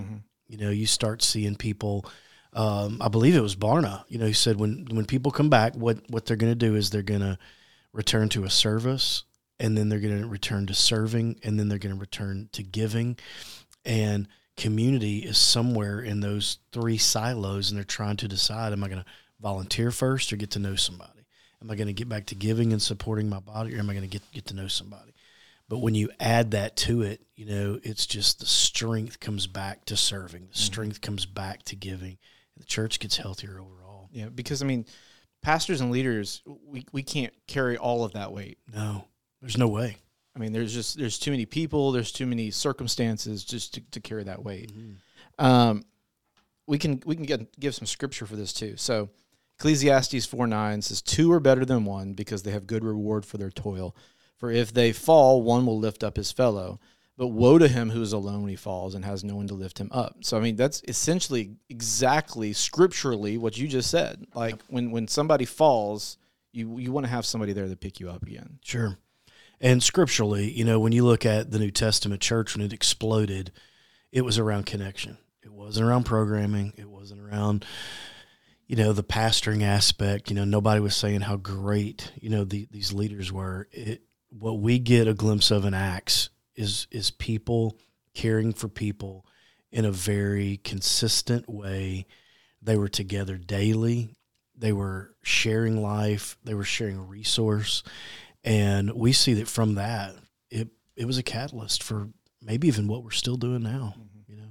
You 0.46 0.58
know, 0.58 0.70
you 0.70 0.86
start 0.86 1.22
seeing 1.22 1.56
people. 1.56 2.06
Um, 2.52 2.98
I 3.00 3.08
believe 3.08 3.34
it 3.34 3.42
was 3.42 3.56
Barna. 3.56 4.04
You 4.06 4.18
know, 4.18 4.26
he 4.26 4.32
said 4.32 4.60
when 4.60 4.86
when 4.92 5.06
people 5.06 5.32
come 5.32 5.50
back, 5.50 5.74
what 5.74 6.08
what 6.08 6.24
they're 6.24 6.36
going 6.36 6.52
to 6.52 6.66
do 6.68 6.76
is 6.76 6.90
they're 6.90 7.02
going 7.02 7.20
to 7.20 7.36
return 7.92 8.28
to 8.28 8.44
a 8.44 8.50
service, 8.50 9.24
and 9.58 9.76
then 9.76 9.88
they're 9.88 9.98
going 9.98 10.20
to 10.22 10.28
return 10.28 10.68
to 10.68 10.74
serving, 10.74 11.40
and 11.42 11.58
then 11.58 11.68
they're 11.68 11.78
going 11.78 11.96
to 11.96 12.00
return 12.00 12.48
to 12.52 12.62
giving, 12.62 13.18
and 13.84 14.28
community 14.60 15.20
is 15.20 15.38
somewhere 15.38 16.00
in 16.00 16.20
those 16.20 16.58
three 16.70 16.98
silos, 16.98 17.70
and 17.70 17.78
they're 17.78 17.84
trying 17.84 18.18
to 18.18 18.28
decide: 18.28 18.72
Am 18.72 18.84
I 18.84 18.88
going 18.88 19.02
to 19.02 19.10
volunteer 19.40 19.90
first, 19.90 20.32
or 20.32 20.36
get 20.36 20.50
to 20.52 20.58
know 20.58 20.76
somebody? 20.76 21.26
Am 21.62 21.70
I 21.70 21.76
going 21.76 21.88
to 21.88 21.94
get 21.94 22.08
back 22.08 22.26
to 22.26 22.34
giving 22.34 22.72
and 22.72 22.80
supporting 22.80 23.28
my 23.28 23.40
body, 23.40 23.74
or 23.74 23.78
am 23.78 23.88
I 23.88 23.94
going 23.94 24.08
to 24.08 24.18
get 24.18 24.22
get 24.32 24.46
to 24.46 24.54
know 24.54 24.68
somebody? 24.68 25.14
But 25.68 25.78
when 25.78 25.94
you 25.94 26.10
add 26.20 26.50
that 26.50 26.76
to 26.76 27.02
it, 27.02 27.22
you 27.36 27.46
know, 27.46 27.78
it's 27.82 28.04
just 28.04 28.40
the 28.40 28.46
strength 28.46 29.18
comes 29.18 29.46
back 29.46 29.86
to 29.86 29.96
serving, 29.96 30.42
the 30.42 30.48
mm-hmm. 30.48 30.72
strength 30.72 31.00
comes 31.00 31.24
back 31.24 31.62
to 31.64 31.76
giving, 31.76 32.18
and 32.54 32.62
the 32.62 32.66
church 32.66 33.00
gets 33.00 33.16
healthier 33.16 33.58
overall. 33.58 34.08
Yeah, 34.12 34.28
because 34.28 34.62
I 34.62 34.66
mean, 34.66 34.84
pastors 35.42 35.80
and 35.80 35.90
leaders, 35.90 36.42
we 36.66 36.84
we 36.92 37.02
can't 37.02 37.32
carry 37.46 37.78
all 37.78 38.04
of 38.04 38.12
that 38.12 38.32
weight. 38.32 38.58
No, 38.70 39.06
there's 39.40 39.56
no 39.56 39.68
way. 39.68 39.96
I 40.40 40.42
mean, 40.42 40.52
there's 40.52 40.72
just 40.72 40.96
there's 40.96 41.18
too 41.18 41.30
many 41.30 41.44
people, 41.44 41.92
there's 41.92 42.12
too 42.12 42.24
many 42.24 42.50
circumstances 42.50 43.44
just 43.44 43.74
to, 43.74 43.82
to 43.90 44.00
carry 44.00 44.24
that 44.24 44.42
weight. 44.42 44.72
Um, 45.38 45.84
we 46.66 46.78
can 46.78 47.02
we 47.04 47.14
can 47.14 47.26
get 47.26 47.60
give 47.60 47.74
some 47.74 47.86
scripture 47.86 48.24
for 48.24 48.36
this 48.36 48.54
too. 48.54 48.76
So, 48.76 49.10
Ecclesiastes 49.58 50.24
four 50.24 50.46
nine 50.46 50.80
says, 50.80 51.02
two 51.02 51.30
are 51.30 51.40
better 51.40 51.66
than 51.66 51.84
one 51.84 52.14
because 52.14 52.42
they 52.42 52.52
have 52.52 52.66
good 52.66 52.84
reward 52.84 53.26
for 53.26 53.36
their 53.36 53.50
toil. 53.50 53.94
For 54.38 54.50
if 54.50 54.72
they 54.72 54.92
fall, 54.92 55.42
one 55.42 55.66
will 55.66 55.78
lift 55.78 56.02
up 56.02 56.16
his 56.16 56.32
fellow. 56.32 56.80
but 57.20 57.28
woe 57.28 57.58
to 57.58 57.68
him 57.68 57.90
who 57.90 58.00
is 58.00 58.14
alone 58.14 58.40
when 58.40 58.48
he 58.48 58.56
falls 58.56 58.94
and 58.94 59.04
has 59.04 59.22
no 59.22 59.36
one 59.36 59.46
to 59.46 59.52
lift 59.52 59.78
him 59.78 59.90
up. 59.92 60.16
So 60.22 60.38
I 60.38 60.40
mean 60.40 60.56
that's 60.56 60.80
essentially 60.88 61.50
exactly 61.68 62.54
scripturally 62.54 63.36
what 63.36 63.58
you 63.58 63.68
just 63.68 63.90
said. 63.90 64.26
Like 64.34 64.62
when 64.68 64.90
when 64.90 65.06
somebody 65.06 65.44
falls, 65.44 66.16
you 66.54 66.78
you 66.78 66.92
want 66.92 67.04
to 67.04 67.10
have 67.10 67.26
somebody 67.26 67.52
there 67.52 67.68
to 67.68 67.76
pick 67.76 68.00
you 68.00 68.08
up 68.08 68.22
again. 68.22 68.58
Sure. 68.64 68.96
And 69.60 69.82
scripturally, 69.82 70.50
you 70.50 70.64
know, 70.64 70.80
when 70.80 70.92
you 70.92 71.04
look 71.04 71.26
at 71.26 71.50
the 71.50 71.58
New 71.58 71.70
Testament 71.70 72.22
church 72.22 72.56
when 72.56 72.64
it 72.64 72.72
exploded, 72.72 73.52
it 74.10 74.22
was 74.22 74.38
around 74.38 74.66
connection. 74.66 75.18
It 75.42 75.52
wasn't 75.52 75.86
around 75.86 76.04
programming. 76.04 76.72
It 76.76 76.88
wasn't 76.88 77.20
around, 77.20 77.64
you 78.66 78.76
know, 78.76 78.92
the 78.92 79.04
pastoring 79.04 79.62
aspect. 79.62 80.30
You 80.30 80.36
know, 80.36 80.44
nobody 80.44 80.80
was 80.80 80.96
saying 80.96 81.22
how 81.22 81.36
great, 81.36 82.12
you 82.20 82.30
know, 82.30 82.44
the, 82.44 82.68
these 82.70 82.92
leaders 82.92 83.30
were. 83.30 83.68
It, 83.72 84.02
what 84.30 84.60
we 84.60 84.78
get 84.78 85.08
a 85.08 85.14
glimpse 85.14 85.50
of 85.50 85.64
in 85.64 85.74
Acts 85.74 86.30
is 86.54 86.86
is 86.90 87.10
people 87.10 87.78
caring 88.14 88.52
for 88.52 88.68
people 88.68 89.26
in 89.72 89.84
a 89.84 89.92
very 89.92 90.58
consistent 90.58 91.48
way. 91.48 92.06
They 92.62 92.76
were 92.76 92.88
together 92.88 93.36
daily. 93.36 94.16
They 94.56 94.72
were 94.72 95.14
sharing 95.22 95.80
life. 95.80 96.36
They 96.44 96.54
were 96.54 96.64
sharing 96.64 97.06
resource, 97.06 97.82
and 98.44 98.92
we 98.92 99.12
see 99.12 99.34
that 99.34 99.48
from 99.48 99.74
that, 99.74 100.14
it 100.50 100.68
it 100.96 101.04
was 101.06 101.18
a 101.18 101.22
catalyst 101.22 101.82
for 101.82 102.08
maybe 102.42 102.68
even 102.68 102.86
what 102.88 103.04
we're 103.04 103.10
still 103.10 103.36
doing 103.36 103.62
now. 103.62 103.94
You 104.28 104.36
know, 104.36 104.48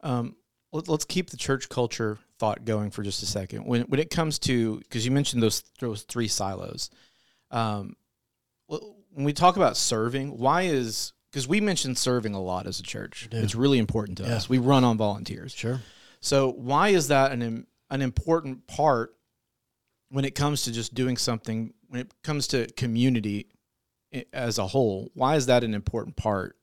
Um, 0.00 0.36
let, 0.72 0.88
us 0.88 1.04
keep 1.04 1.30
the 1.30 1.36
church 1.36 1.68
culture 1.68 2.18
thought 2.38 2.64
going 2.64 2.90
for 2.90 3.02
just 3.02 3.22
a 3.22 3.26
second. 3.26 3.64
When 3.64 3.82
when 3.82 4.00
it 4.00 4.10
comes 4.10 4.38
to 4.40 4.78
because 4.80 5.04
you 5.04 5.10
mentioned 5.10 5.42
those 5.42 5.62
those 5.80 6.02
three 6.02 6.28
silos, 6.28 6.90
um, 7.50 7.96
when 8.66 9.24
we 9.24 9.32
talk 9.32 9.56
about 9.56 9.76
serving, 9.76 10.36
why 10.38 10.62
is 10.62 11.12
because 11.30 11.46
we 11.48 11.60
mentioned 11.60 11.98
serving 11.98 12.34
a 12.34 12.40
lot 12.42 12.66
as 12.66 12.78
a 12.78 12.82
church. 12.82 13.28
It's 13.32 13.54
really 13.56 13.78
important 13.78 14.18
to 14.18 14.24
Yeah. 14.24 14.36
us. 14.36 14.48
We 14.48 14.58
run 14.58 14.84
on 14.84 14.96
volunteers. 14.96 15.52
sure. 15.52 15.80
So 16.20 16.50
why 16.52 16.90
is 16.90 17.08
that 17.08 17.32
an 17.32 17.66
an 17.90 18.02
important 18.02 18.66
part 18.66 19.16
when 20.10 20.24
it 20.24 20.34
comes 20.34 20.62
to 20.62 20.72
just 20.72 20.94
doing 20.94 21.16
something? 21.16 21.74
When 21.94 22.00
it 22.00 22.12
comes 22.24 22.48
to 22.48 22.66
community 22.72 23.46
as 24.32 24.58
a 24.58 24.66
whole, 24.66 25.12
why 25.14 25.36
is 25.36 25.46
that 25.46 25.62
an 25.62 25.74
important 25.74 26.16
part 26.16 26.56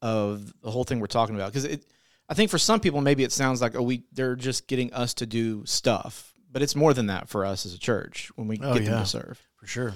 of 0.00 0.54
the 0.62 0.70
whole 0.70 0.84
thing 0.84 0.98
we're 0.98 1.08
talking 1.08 1.34
about? 1.34 1.48
Because 1.52 1.66
it, 1.66 1.84
I 2.26 2.32
think 2.32 2.50
for 2.50 2.56
some 2.56 2.80
people, 2.80 3.02
maybe 3.02 3.22
it 3.22 3.32
sounds 3.32 3.60
like 3.60 3.76
oh, 3.76 3.82
we 3.82 4.04
they're 4.14 4.36
just 4.36 4.66
getting 4.66 4.94
us 4.94 5.12
to 5.14 5.26
do 5.26 5.66
stuff, 5.66 6.32
but 6.50 6.62
it's 6.62 6.74
more 6.74 6.94
than 6.94 7.08
that 7.08 7.28
for 7.28 7.44
us 7.44 7.66
as 7.66 7.74
a 7.74 7.78
church 7.78 8.32
when 8.36 8.48
we 8.48 8.58
Oh, 8.62 8.72
get 8.72 8.86
them 8.86 9.02
to 9.02 9.06
serve. 9.06 9.46
for 9.56 9.66
sure. 9.66 9.92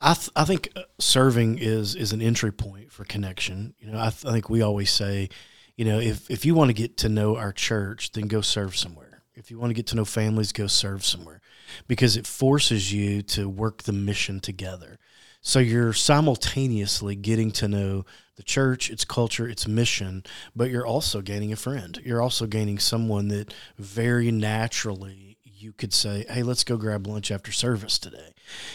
I 0.00 0.14
th- 0.14 0.30
I 0.36 0.44
think 0.44 0.68
uh, 0.76 0.82
serving 1.00 1.58
is 1.58 1.96
is 1.96 2.12
an 2.12 2.22
entry 2.22 2.52
point 2.52 2.92
for 2.92 3.04
connection. 3.04 3.74
You 3.80 3.90
know, 3.90 3.98
I, 3.98 4.10
th- 4.10 4.24
I 4.24 4.30
think 4.30 4.48
we 4.48 4.62
always 4.62 4.92
say, 4.92 5.30
you 5.76 5.84
know, 5.84 5.98
if 5.98 6.30
if 6.30 6.44
you 6.44 6.54
want 6.54 6.68
to 6.68 6.74
get 6.74 6.98
to 6.98 7.08
know 7.08 7.36
our 7.36 7.50
church, 7.52 8.12
then 8.12 8.28
go 8.28 8.40
serve 8.40 8.76
somewhere. 8.76 9.09
If 9.40 9.50
you 9.50 9.58
want 9.58 9.70
to 9.70 9.74
get 9.74 9.86
to 9.86 9.96
know 9.96 10.04
families, 10.04 10.52
go 10.52 10.66
serve 10.66 11.02
somewhere, 11.02 11.40
because 11.88 12.14
it 12.14 12.26
forces 12.26 12.92
you 12.92 13.22
to 13.22 13.48
work 13.48 13.84
the 13.84 13.92
mission 13.92 14.38
together. 14.38 14.98
So 15.40 15.58
you're 15.58 15.94
simultaneously 15.94 17.16
getting 17.16 17.50
to 17.52 17.66
know 17.66 18.04
the 18.36 18.42
church, 18.42 18.90
its 18.90 19.06
culture, 19.06 19.48
its 19.48 19.66
mission, 19.66 20.24
but 20.54 20.68
you're 20.70 20.86
also 20.86 21.22
gaining 21.22 21.54
a 21.54 21.56
friend. 21.56 21.98
You're 22.04 22.20
also 22.20 22.46
gaining 22.46 22.78
someone 22.78 23.28
that 23.28 23.54
very 23.78 24.30
naturally 24.30 25.38
you 25.42 25.72
could 25.72 25.94
say, 25.94 26.26
"Hey, 26.28 26.42
let's 26.42 26.64
go 26.64 26.76
grab 26.76 27.06
lunch 27.06 27.30
after 27.30 27.50
service 27.50 27.98
today." 27.98 28.34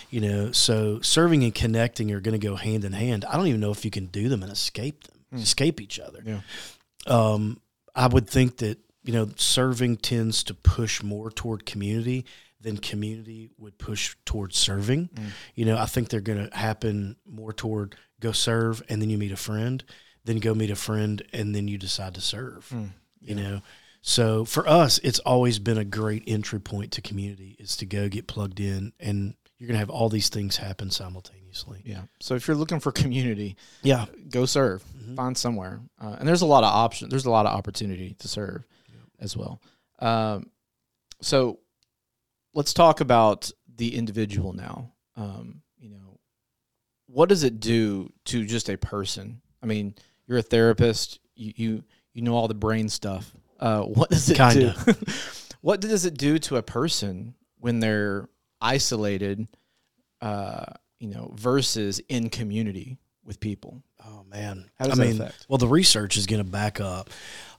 You 0.09 0.21
know, 0.21 0.51
so 0.51 0.99
serving 1.01 1.43
and 1.43 1.53
connecting 1.53 2.11
are 2.11 2.19
going 2.19 2.39
to 2.39 2.47
go 2.47 2.55
hand 2.55 2.85
in 2.85 2.93
hand. 2.93 3.23
I 3.25 3.37
don't 3.37 3.47
even 3.47 3.61
know 3.61 3.71
if 3.71 3.85
you 3.85 3.91
can 3.91 4.07
do 4.07 4.29
them 4.29 4.41
and 4.41 4.51
escape 4.51 5.03
them, 5.03 5.39
escape 5.39 5.79
each 5.79 5.99
other. 5.99 6.23
Yeah. 6.25 6.41
Um, 7.05 7.61
I 7.95 8.07
would 8.07 8.27
think 8.27 8.57
that 8.57 8.79
you 9.05 9.13
know 9.13 9.29
serving 9.35 9.97
tends 9.97 10.43
to 10.43 10.53
push 10.53 11.03
more 11.03 11.29
toward 11.31 11.65
community 11.65 12.25
than 12.65 12.77
community 12.77 13.51
would 13.59 13.77
push 13.77 14.15
towards 14.25 14.57
serving. 14.57 15.09
Mm. 15.13 15.23
You 15.53 15.65
know, 15.65 15.77
I 15.77 15.85
think 15.85 16.09
they're 16.09 16.19
going 16.19 16.49
to 16.49 16.57
happen 16.57 17.15
more 17.23 17.53
toward 17.53 17.95
go 18.19 18.31
serve 18.31 18.81
and 18.89 18.99
then 18.99 19.11
you 19.11 19.19
meet 19.19 19.31
a 19.31 19.37
friend, 19.37 19.83
then 20.25 20.39
go 20.39 20.55
meet 20.55 20.71
a 20.71 20.75
friend 20.75 21.21
and 21.31 21.53
then 21.53 21.67
you 21.67 21.77
decide 21.77 22.15
to 22.15 22.21
serve. 22.21 22.67
Mm. 22.73 22.89
You 23.21 23.35
know, 23.35 23.61
so 24.01 24.45
for 24.45 24.67
us, 24.67 24.99
it's 25.03 25.19
always 25.19 25.59
been 25.59 25.77
a 25.77 25.85
great 25.85 26.23
entry 26.25 26.59
point 26.59 26.91
to 26.93 27.01
community 27.01 27.55
is 27.59 27.77
to 27.77 27.85
go 27.85 28.09
get 28.09 28.27
plugged 28.27 28.59
in 28.59 28.93
and 28.99 29.35
you're 29.57 29.67
going 29.67 29.75
to 29.75 29.79
have 29.79 29.91
all 29.91 30.09
these 30.09 30.29
things 30.29 30.57
happen 30.57 30.89
simultaneously. 30.89 31.81
Yeah. 31.85 32.01
So 32.19 32.33
if 32.35 32.47
you're 32.47 32.57
looking 32.57 32.79
for 32.79 32.91
community, 32.91 33.57
Yeah. 33.83 34.05
go 34.29 34.45
serve, 34.45 34.83
mm-hmm. 34.83 35.15
find 35.15 35.37
somewhere. 35.37 35.81
Uh, 36.01 36.15
and 36.19 36.27
there's 36.27 36.41
a 36.41 36.47
lot 36.47 36.63
of 36.63 36.73
options. 36.73 37.11
There's 37.11 37.25
a 37.25 37.31
lot 37.31 37.45
of 37.45 37.55
opportunity 37.55 38.15
to 38.19 38.27
serve 38.27 38.65
as 39.19 39.35
well. 39.35 39.61
Um, 39.99 40.49
so 41.21 41.59
let's 42.53 42.73
talk 42.73 43.01
about 43.01 43.51
the 43.75 43.95
individual 43.95 44.53
now. 44.53 44.91
Um, 45.15 45.61
you 45.77 45.89
know, 45.89 46.19
what 47.07 47.29
does 47.29 47.43
it 47.43 47.59
do 47.59 48.11
to 48.25 48.45
just 48.45 48.69
a 48.69 48.77
person? 48.77 49.41
I 49.61 49.65
mean, 49.65 49.95
you're 50.27 50.39
a 50.39 50.43
therapist. 50.43 51.19
You 51.35 51.53
you, 51.55 51.83
you 52.13 52.21
know 52.21 52.35
all 52.35 52.47
the 52.47 52.53
brain 52.53 52.89
stuff. 52.89 53.31
Uh, 53.59 53.81
what 53.81 54.09
does 54.09 54.29
it 54.29 54.37
Kinda. 54.37 54.75
do? 54.85 54.93
what 55.61 55.81
does 55.81 56.05
it 56.05 56.17
do 56.17 56.37
to 56.39 56.57
a 56.57 56.63
person 56.63 57.35
when 57.59 57.79
they're 57.79 58.27
isolated? 58.61 59.47
Uh, 60.21 60.65
you 60.99 61.09
know, 61.09 61.31
versus 61.35 62.01
in 62.09 62.29
community 62.29 62.97
with 63.25 63.39
people. 63.39 63.81
Oh 64.05 64.23
man, 64.29 64.69
How 64.79 64.85
does 64.85 64.99
I 64.99 65.03
that 65.03 65.11
mean, 65.11 65.21
affect? 65.21 65.45
well, 65.49 65.57
the 65.57 65.67
research 65.67 66.17
is 66.17 66.25
going 66.27 66.43
to 66.43 66.49
back 66.49 66.79
up 66.79 67.09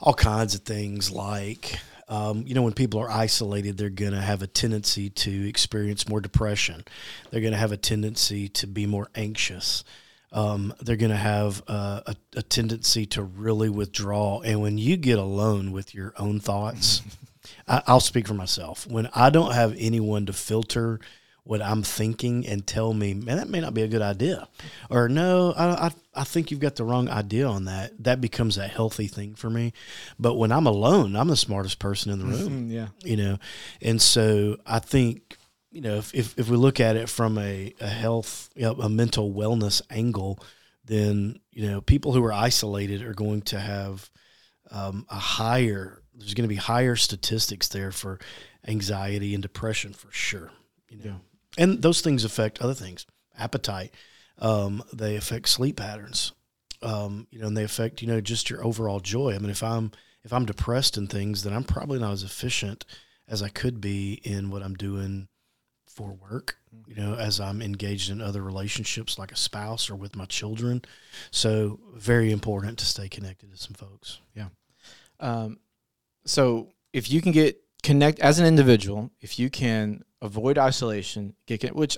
all 0.00 0.14
kinds 0.14 0.54
of 0.54 0.62
things. 0.62 1.10
Like, 1.10 1.78
um, 2.08 2.44
you 2.46 2.54
know, 2.54 2.62
when 2.62 2.72
people 2.72 3.00
are 3.00 3.10
isolated, 3.10 3.76
they're 3.76 3.90
going 3.90 4.12
to 4.12 4.20
have 4.20 4.42
a 4.42 4.46
tendency 4.46 5.10
to 5.10 5.48
experience 5.48 6.08
more 6.08 6.20
depression. 6.20 6.84
They're 7.30 7.40
going 7.40 7.52
to 7.52 7.58
have 7.58 7.72
a 7.72 7.76
tendency 7.76 8.48
to 8.50 8.66
be 8.66 8.86
more 8.86 9.08
anxious. 9.14 9.82
Um, 10.32 10.74
they're 10.80 10.96
going 10.96 11.10
to 11.10 11.16
have 11.16 11.62
uh, 11.66 12.02
a, 12.06 12.16
a 12.36 12.42
tendency 12.42 13.06
to 13.06 13.22
really 13.22 13.68
withdraw. 13.70 14.40
And 14.40 14.60
when 14.60 14.78
you 14.78 14.96
get 14.96 15.18
alone 15.18 15.72
with 15.72 15.94
your 15.94 16.14
own 16.18 16.40
thoughts, 16.40 17.02
I, 17.68 17.82
I'll 17.86 18.00
speak 18.00 18.28
for 18.28 18.34
myself. 18.34 18.86
When 18.86 19.08
I 19.14 19.30
don't 19.30 19.52
have 19.52 19.74
anyone 19.78 20.26
to 20.26 20.32
filter 20.32 21.00
what 21.46 21.62
I'm 21.62 21.84
thinking 21.84 22.44
and 22.44 22.66
tell 22.66 22.92
me, 22.92 23.14
man, 23.14 23.36
that 23.36 23.48
may 23.48 23.60
not 23.60 23.72
be 23.72 23.82
a 23.82 23.88
good 23.88 24.02
idea, 24.02 24.48
or 24.90 25.08
no, 25.08 25.52
I, 25.56 25.86
I, 25.86 25.90
I 26.12 26.24
think 26.24 26.50
you've 26.50 26.60
got 26.60 26.74
the 26.74 26.82
wrong 26.82 27.08
idea 27.08 27.46
on 27.46 27.66
that. 27.66 27.92
That 28.02 28.20
becomes 28.20 28.58
a 28.58 28.66
healthy 28.66 29.06
thing 29.06 29.36
for 29.36 29.48
me. 29.48 29.72
But 30.18 30.34
when 30.34 30.50
I'm 30.50 30.66
alone, 30.66 31.14
I'm 31.14 31.28
the 31.28 31.36
smartest 31.36 31.78
person 31.78 32.10
in 32.10 32.18
the 32.18 32.24
room, 32.24 32.68
yeah. 32.68 32.88
you 33.04 33.16
know, 33.16 33.38
and 33.80 34.02
so 34.02 34.56
I 34.66 34.80
think, 34.80 35.36
you 35.70 35.82
know, 35.82 35.96
if, 35.98 36.12
if, 36.14 36.36
if 36.36 36.48
we 36.48 36.56
look 36.56 36.80
at 36.80 36.96
it 36.96 37.08
from 37.08 37.38
a, 37.38 37.72
a 37.80 37.88
health, 37.88 38.50
you 38.56 38.62
know, 38.62 38.72
a 38.72 38.88
mental 38.88 39.32
wellness 39.32 39.80
angle, 39.88 40.42
then, 40.84 41.38
you 41.52 41.68
know, 41.68 41.80
people 41.80 42.12
who 42.12 42.24
are 42.24 42.32
isolated 42.32 43.02
are 43.02 43.14
going 43.14 43.42
to 43.42 43.60
have 43.60 44.10
um, 44.72 45.06
a 45.10 45.14
higher, 45.14 46.02
there's 46.12 46.34
going 46.34 46.48
to 46.48 46.52
be 46.52 46.56
higher 46.56 46.96
statistics 46.96 47.68
there 47.68 47.92
for 47.92 48.18
anxiety 48.66 49.32
and 49.32 49.42
depression 49.42 49.92
for 49.92 50.10
sure. 50.10 50.50
You 50.88 50.98
know, 50.98 51.04
Yeah. 51.04 51.14
And 51.56 51.82
those 51.82 52.00
things 52.00 52.24
affect 52.24 52.60
other 52.60 52.74
things, 52.74 53.06
appetite. 53.38 53.94
Um, 54.38 54.82
they 54.92 55.16
affect 55.16 55.48
sleep 55.48 55.76
patterns. 55.76 56.32
Um, 56.82 57.26
you 57.30 57.40
know, 57.40 57.46
and 57.46 57.56
they 57.56 57.64
affect 57.64 58.02
you 58.02 58.08
know 58.08 58.20
just 58.20 58.50
your 58.50 58.64
overall 58.64 59.00
joy. 59.00 59.34
I 59.34 59.38
mean, 59.38 59.50
if 59.50 59.62
I'm 59.62 59.92
if 60.24 60.32
I'm 60.32 60.44
depressed 60.44 60.96
in 60.96 61.06
things, 61.06 61.42
then 61.42 61.52
I'm 61.52 61.64
probably 61.64 61.98
not 61.98 62.12
as 62.12 62.22
efficient 62.22 62.84
as 63.28 63.42
I 63.42 63.48
could 63.48 63.80
be 63.80 64.20
in 64.24 64.50
what 64.50 64.62
I'm 64.62 64.74
doing 64.74 65.28
for 65.86 66.12
work. 66.12 66.56
You 66.86 66.94
know, 66.94 67.14
as 67.14 67.40
I'm 67.40 67.62
engaged 67.62 68.10
in 68.10 68.20
other 68.20 68.42
relationships 68.42 69.18
like 69.18 69.32
a 69.32 69.36
spouse 69.36 69.88
or 69.88 69.96
with 69.96 70.14
my 70.14 70.26
children. 70.26 70.82
So 71.30 71.80
very 71.94 72.30
important 72.30 72.78
to 72.78 72.84
stay 72.84 73.08
connected 73.08 73.50
to 73.50 73.56
some 73.56 73.74
folks. 73.74 74.20
Um, 75.20 75.58
so 76.24 76.68
if 76.92 77.10
you 77.10 77.20
can 77.22 77.32
get 77.32 77.62
connect 77.82 78.18
as 78.20 78.38
an 78.38 78.46
individual, 78.46 79.10
if 79.20 79.38
you 79.38 79.48
can 79.48 80.04
avoid 80.22 80.58
isolation, 80.58 81.34
get 81.46 81.60
con- 81.60 81.74
which, 81.74 81.96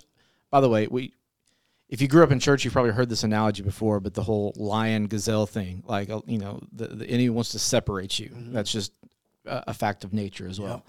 by 0.51 0.61
the 0.61 0.69
way, 0.69 0.87
we 0.87 1.15
if 1.89 2.03
you 2.03 2.09
grew 2.09 2.23
up 2.23 2.31
in 2.31 2.39
church, 2.39 2.65
you've 2.65 2.75
probably 2.75 2.93
heard 2.93 3.09
this 3.09 3.25
analogy 3.25 3.63
before, 3.63 3.99
but 3.99 4.13
the 4.13 4.23
whole 4.23 4.53
lion 4.57 5.07
gazelle 5.07 5.47
thing, 5.47 5.83
like 5.87 6.11
uh, 6.11 6.21
you 6.27 6.39
know, 6.39 6.61
the, 6.73 6.89
the 6.89 7.07
enemy 7.07 7.31
wants 7.31 7.53
to 7.53 7.59
separate 7.59 8.19
you. 8.19 8.31
That's 8.35 8.71
just 8.71 8.93
a, 9.47 9.65
a 9.69 9.75
fact 9.75 10.05
of 10.05 10.13
nature 10.13 10.47
as 10.47 10.61
well. 10.61 10.85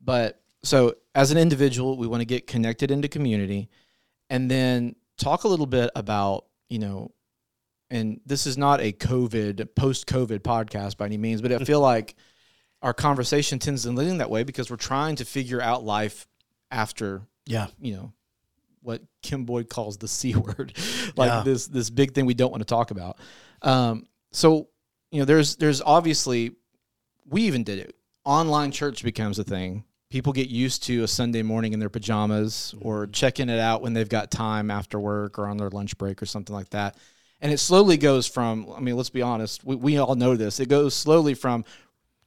But 0.00 0.40
so 0.62 0.94
as 1.14 1.30
an 1.32 1.38
individual, 1.38 1.96
we 1.96 2.06
want 2.06 2.20
to 2.20 2.26
get 2.26 2.46
connected 2.46 2.90
into 2.90 3.08
community, 3.08 3.68
and 4.30 4.50
then 4.50 4.94
talk 5.18 5.44
a 5.44 5.48
little 5.48 5.66
bit 5.66 5.90
about 5.96 6.46
you 6.68 6.78
know 6.78 7.10
and 7.90 8.20
this 8.26 8.46
is 8.46 8.58
not 8.58 8.80
a 8.80 8.92
COVID 8.92 9.74
post 9.74 10.06
COVID 10.06 10.40
podcast 10.40 10.96
by 10.96 11.06
any 11.06 11.16
means, 11.16 11.40
but 11.40 11.52
I 11.52 11.58
feel 11.58 11.80
like 11.92 12.14
our 12.82 12.94
conversation 12.94 13.58
tends 13.58 13.82
to 13.82 13.90
lean 13.90 14.18
that 14.18 14.30
way 14.30 14.44
because 14.44 14.70
we're 14.70 14.76
trying 14.76 15.16
to 15.16 15.24
figure 15.24 15.60
out 15.60 15.84
life 15.84 16.26
after 16.70 17.22
Yeah. 17.46 17.68
you 17.80 17.94
know 17.94 18.12
what 18.82 19.02
Kim 19.22 19.44
Boyd 19.44 19.68
calls 19.68 19.96
the 19.98 20.08
c 20.18 20.34
word, 20.34 20.72
like 21.16 21.28
Yeah. 21.28 21.42
this 21.42 21.66
this 21.66 21.90
big 21.90 22.14
thing 22.14 22.26
we 22.26 22.34
don't 22.34 22.50
want 22.50 22.60
to 22.60 22.66
talk 22.66 22.90
about. 22.90 23.18
Um, 23.62 24.06
so 24.32 24.68
you 25.10 25.20
know, 25.20 25.24
there's 25.24 25.56
there's 25.56 25.80
obviously 25.82 26.52
we 27.28 27.42
even 27.42 27.64
did 27.64 27.78
it. 27.78 27.94
Online 28.24 28.70
church 28.72 29.02
becomes 29.02 29.38
a 29.38 29.44
thing. 29.44 29.84
People 30.10 30.32
get 30.32 30.48
used 30.48 30.84
to 30.84 31.02
a 31.02 31.08
Sunday 31.08 31.42
morning 31.42 31.72
in 31.72 31.80
their 31.80 31.88
pajamas 31.88 32.74
or 32.80 33.06
checking 33.08 33.48
it 33.48 33.58
out 33.58 33.82
when 33.82 33.92
they've 33.92 34.08
got 34.08 34.30
time 34.30 34.70
after 34.70 35.00
work 35.00 35.38
or 35.38 35.46
on 35.48 35.56
their 35.56 35.70
lunch 35.70 35.96
break 35.98 36.22
or 36.22 36.26
something 36.26 36.54
like 36.54 36.70
that. 36.70 36.96
And 37.40 37.52
it 37.52 37.58
slowly 37.58 37.96
goes 37.96 38.26
from, 38.26 38.66
I 38.74 38.80
mean, 38.80 38.96
let's 38.96 39.10
be 39.10 39.20
honest, 39.22 39.64
we, 39.64 39.74
we 39.76 39.98
all 39.98 40.14
know 40.14 40.36
this. 40.36 40.60
It 40.60 40.68
goes 40.68 40.94
slowly 40.94 41.34
from 41.34 41.64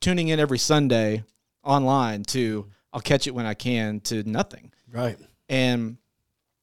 tuning 0.01 0.27
in 0.27 0.39
every 0.39 0.60
Sunday 0.60 1.24
online 1.63 2.24
to 2.24 2.67
I'll 2.93 3.01
catch 3.01 3.27
it 3.27 3.36
when 3.36 3.46
I 3.46 3.53
can 3.53 4.00
to 4.01 4.24
nothing. 4.24 4.72
Right. 4.91 5.17
And 5.48 5.98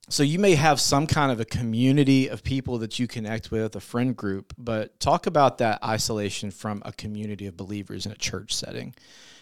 so 0.08 0.22
you 0.22 0.38
may 0.38 0.54
have 0.54 0.80
some 0.80 1.06
kind 1.06 1.32
of 1.32 1.40
a 1.40 1.44
community 1.44 2.28
of 2.28 2.44
people 2.44 2.78
that 2.78 2.98
you 2.98 3.08
connect 3.08 3.50
with, 3.50 3.74
a 3.74 3.80
friend 3.80 4.16
group, 4.16 4.54
but 4.56 4.98
talk 5.00 5.26
about 5.26 5.58
that 5.58 5.82
isolation 5.84 6.50
from 6.50 6.82
a 6.84 6.92
community 6.92 7.46
of 7.46 7.56
believers 7.56 8.06
in 8.06 8.12
a 8.12 8.16
church 8.16 8.54
setting. 8.54 8.94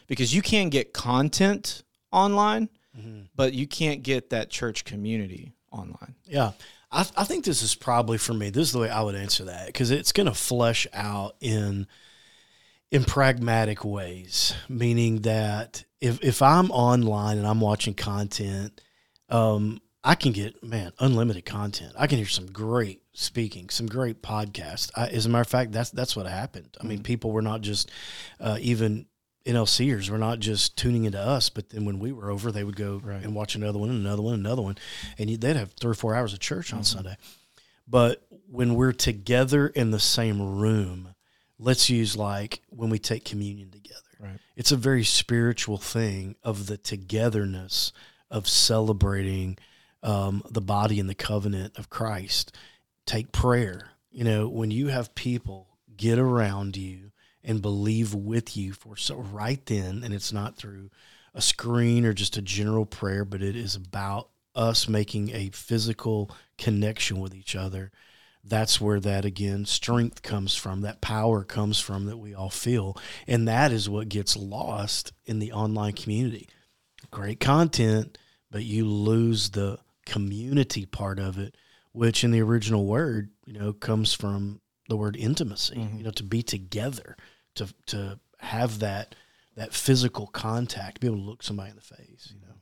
Because 0.07 0.35
you 0.35 0.43
can 0.43 0.69
get 0.71 0.93
content 0.93 1.83
online, 2.13 2.69
mm-hmm. 2.99 3.23
but 3.35 3.53
you 3.53 3.67
can't 3.67 4.03
get 4.03 4.31
that 4.31 4.51
church 4.51 4.85
community 4.85 5.53
online. 5.71 6.15
Yeah. 6.25 6.53
I, 6.91 7.07
I 7.17 7.25
think 7.25 7.45
this 7.45 7.63
is 7.63 7.75
probably 7.75 8.17
for 8.17 8.33
me. 8.33 8.51
This 8.51 8.69
is 8.69 8.73
the 8.73 8.79
way 8.79 8.91
I 8.91 9.03
would 9.03 9.15
answer 9.15 9.45
that 9.45 9.67
because 9.67 9.91
it's 9.91 10.13
going 10.13 10.29
to 10.29 10.35
flesh 10.35 10.87
out 10.95 11.37
in 11.41 11.87
in 12.91 13.03
pragmatic 13.03 13.85
ways, 13.85 14.55
meaning 14.69 15.23
that 15.23 15.85
if 16.05 16.23
if 16.23 16.43
I'm 16.43 16.71
online 16.71 17.39
and 17.39 17.47
I'm 17.47 17.61
watching 17.61 17.95
content, 17.95 18.81
um, 19.29 19.81
I 20.03 20.15
can 20.15 20.33
get 20.33 20.63
man 20.63 20.93
unlimited 20.99 21.45
content. 21.47 21.93
I 21.99 22.07
can 22.07 22.19
hear 22.19 22.27
some 22.27 22.47
great 22.47 23.03
speaking, 23.15 23.71
some 23.71 23.87
great 23.87 24.23
podcasts. 24.23 24.91
I, 24.95 25.09
as 25.09 25.25
a 25.27 25.29
matter 25.29 25.43
of 25.43 25.49
fact, 25.49 25.73
that's 25.73 25.91
that's 25.91 26.15
what 26.15 26.27
happened. 26.27 26.77
I 26.81 26.85
mean, 26.85 27.03
people 27.03 27.31
were 27.33 27.43
not 27.43 27.63
just 27.63 27.91
uh, 28.39 28.59
even 28.61 29.07
NLCers 29.47 30.09
were 30.11 30.19
not 30.19 30.39
just 30.41 30.77
tuning 30.77 31.05
into 31.05 31.21
us, 31.21 31.49
but 31.51 31.71
then 31.71 31.85
when 31.85 31.99
we 31.99 32.13
were 32.13 32.31
over, 32.31 32.51
they 32.51 32.65
would 32.65 32.77
go 32.77 33.01
Right. 33.03 33.23
and 33.23 33.35
watch 33.35 33.55
another 33.55 33.79
one, 33.79 33.91
and 33.91 34.01
another 34.01 34.23
one, 34.23 34.35
another 34.35 34.63
one, 34.63 34.77
and 35.19 35.29
you, 35.31 35.37
they'd 35.37 35.57
have 35.57 35.73
three 35.73 35.91
or 35.91 35.95
four 35.95 36.15
hours 36.15 36.33
of 36.33 36.41
church 36.41 36.73
on 36.73 36.83
Sunday. 36.85 37.17
But 37.87 38.27
when 38.51 38.75
we're 38.75 38.93
together 38.93 39.67
in 39.69 39.91
the 39.91 40.01
same 40.01 40.41
room, 40.59 41.15
let's 41.59 41.91
use 41.91 42.17
like 42.17 42.63
when 42.71 42.89
we 42.89 42.99
take 42.99 43.25
communion 43.27 43.71
together. 43.71 44.01
Right. 44.25 44.39
It's 44.57 44.73
a 44.73 44.77
very 44.77 45.05
spiritual 45.05 45.79
thing 45.79 46.37
of 46.43 46.67
the 46.67 46.79
togetherness 46.79 47.93
of 48.31 48.49
celebrating 48.49 49.59
um, 50.03 50.43
the 50.51 50.61
body 50.61 50.99
and 50.99 51.09
the 51.09 51.15
covenant 51.15 51.77
of 51.79 51.91
Christ. 51.91 52.57
Take 53.07 53.33
prayer. 53.33 53.91
You 54.11 54.25
know, 54.25 54.49
when 54.49 54.71
you 54.71 54.89
have 54.89 55.15
people 55.15 55.69
get 55.97 56.19
around 56.19 56.77
you 56.77 57.13
and 57.43 57.61
believe 57.61 58.15
with 58.15 58.57
you 58.57 58.73
for 58.73 58.97
so 58.97 59.17
right 59.17 59.65
then, 59.67 60.03
and 60.03 60.15
it's 60.15 60.33
not 60.33 60.57
through 60.57 60.91
a 61.35 61.43
screen 61.43 62.07
or 62.07 62.15
just 62.15 62.37
a 62.37 62.43
general 62.43 62.87
prayer, 62.87 63.25
but 63.25 63.43
it 63.43 63.57
is 63.57 63.75
about 63.75 64.31
us 64.55 64.89
making 64.89 65.31
a 65.31 65.51
physical 65.51 66.31
connection 66.57 67.21
with 67.21 67.35
each 67.35 67.57
other. 67.57 67.91
That's 68.47 68.81
where 68.81 69.01
that 69.01 69.25
again 69.25 69.65
strength 69.65 70.23
comes 70.23 70.55
from, 70.55 70.83
that 70.83 71.01
power 71.01 71.45
comes 71.45 71.81
from 71.81 72.07
that 72.07 72.19
we 72.19 72.35
all 72.35 72.51
feel. 72.51 72.97
And 73.27 73.49
that 73.49 73.73
is 73.73 73.89
what 73.89 74.09
gets 74.09 74.37
lost 74.37 75.13
in 75.25 75.39
the 75.39 75.53
online 75.53 75.95
community. 75.95 76.49
Great 77.11 77.41
content, 77.41 78.19
but 78.51 78.65
you 78.65 78.87
lose 78.87 79.51
the 79.51 79.79
community 80.05 80.85
part 80.85 81.19
of 81.19 81.39
it, 81.39 81.57
which 81.93 82.23
in 82.23 82.33
the 82.33 82.43
original 82.43 82.85
word, 82.85 83.31
you 83.47 83.55
know, 83.55 83.73
comes 83.73 84.13
from 84.13 84.61
the 84.89 84.97
word 84.97 85.17
intimacy, 85.17 85.77
mm-hmm. 85.77 85.99
you 85.99 86.05
know, 86.05 86.11
to 86.11 86.23
be 86.23 86.43
together, 86.43 87.17
to 87.55 87.73
to 87.87 88.19
have 88.39 88.81
that 88.81 89.15
that 89.57 89.73
physical 89.73 90.27
contact, 90.27 91.01
be 91.01 91.07
able 91.07 91.17
to 91.17 91.23
look 91.23 91.43
somebody 91.43 91.71
in 91.71 91.77
the 91.77 91.83
face, 91.83 92.33
you 92.35 92.41
know. 92.47 92.54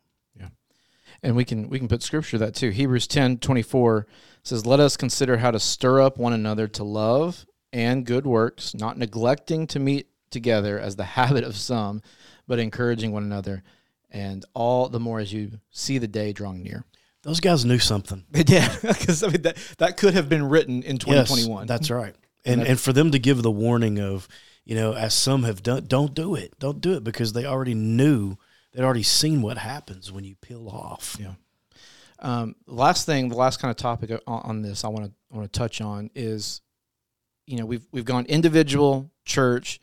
And 1.23 1.37
we 1.37 1.45
can 1.45 1.69
we 1.69 1.79
can 1.79 1.89
put 1.89 2.03
scripture 2.03 2.39
that 2.39 2.55
too. 2.55 2.71
Hebrews 2.71 3.07
10, 3.07 3.39
24 3.39 4.07
says, 4.43 4.67
Let 4.67 4.81
us 4.81 4.97
consider 4.97 5.37
how 5.39 5.51
to 5.51 5.61
stir 5.61 6.01
up 6.01 6.19
one 6.19 6.33
another 6.33 6.67
to 6.69 6.85
love 6.85 7.47
and 7.73 8.05
good 8.05 8.27
works, 8.27 8.75
not 8.75 8.99
neglecting 8.99 9.67
to 9.69 9.79
meet 9.79 10.09
together 10.31 10.79
as 10.79 10.97
the 10.97 11.05
habit 11.19 11.45
of 11.45 11.57
some, 11.57 12.03
but 12.47 12.59
encouraging 12.59 13.13
one 13.13 13.23
another, 13.23 13.63
and 14.11 14.45
all 14.55 14.89
the 14.89 15.01
more 15.01 15.21
as 15.21 15.33
you 15.33 15.53
see 15.71 15.99
the 15.99 16.09
day 16.09 16.33
drawing 16.33 16.63
near. 16.63 16.85
Those 17.23 17.39
guys 17.41 17.65
knew 17.65 17.79
something. 17.79 18.25
Yeah, 18.49 18.75
because 18.83 19.23
I 19.23 19.29
mean 19.29 19.43
that 19.43 19.57
that 19.79 19.97
could 19.97 20.15
have 20.15 20.29
been 20.29 20.49
written 20.49 20.83
in 20.83 20.99
twenty 20.99 21.25
twenty 21.25 21.47
one. 21.49 21.63
Yes, 21.63 21.69
that's 21.69 21.91
right. 21.91 22.15
And 22.45 22.61
that- 22.61 22.67
and 22.67 22.81
for 22.81 22.93
them 22.93 23.13
to 23.13 23.19
give 23.21 23.43
the 23.43 23.51
warning 23.53 24.01
of, 24.01 24.27
you 24.65 24.75
know, 24.75 24.93
as 24.95 25.15
some 25.15 25.45
have 25.45 25.63
done, 25.63 25.85
don't 25.87 26.13
do 26.15 26.35
it, 26.35 26.59
don't 26.59 26.81
do 26.81 26.95
it 26.95 27.05
because 27.05 27.33
they 27.33 27.45
already 27.47 27.75
knew, 27.75 28.37
they'd 28.73 28.83
already 28.83 29.03
seen 29.03 29.43
what 29.43 29.59
happens 29.59 30.11
when 30.11 30.25
you 30.25 30.35
peel 30.37 30.69
off. 30.69 31.17
Yeah. 31.21 31.35
Um, 32.19 32.55
last 32.67 33.07
thing, 33.07 33.29
the 33.29 33.37
last 33.37 33.61
kind 33.61 33.71
of 33.71 33.77
topic 33.77 34.11
on, 34.27 34.43
on 34.45 34.63
this 34.63 34.85
I 34.85 34.89
want 34.89 35.07
to 35.07 35.13
want 35.37 35.53
to 35.53 35.59
touch 35.59 35.81
on 35.81 36.11
is, 36.15 36.61
you 37.47 37.59
know, 37.59 37.67
we've 37.67 37.87
we've 37.91 38.05
gone 38.05 38.27
individual, 38.27 39.11
church. 39.25 39.81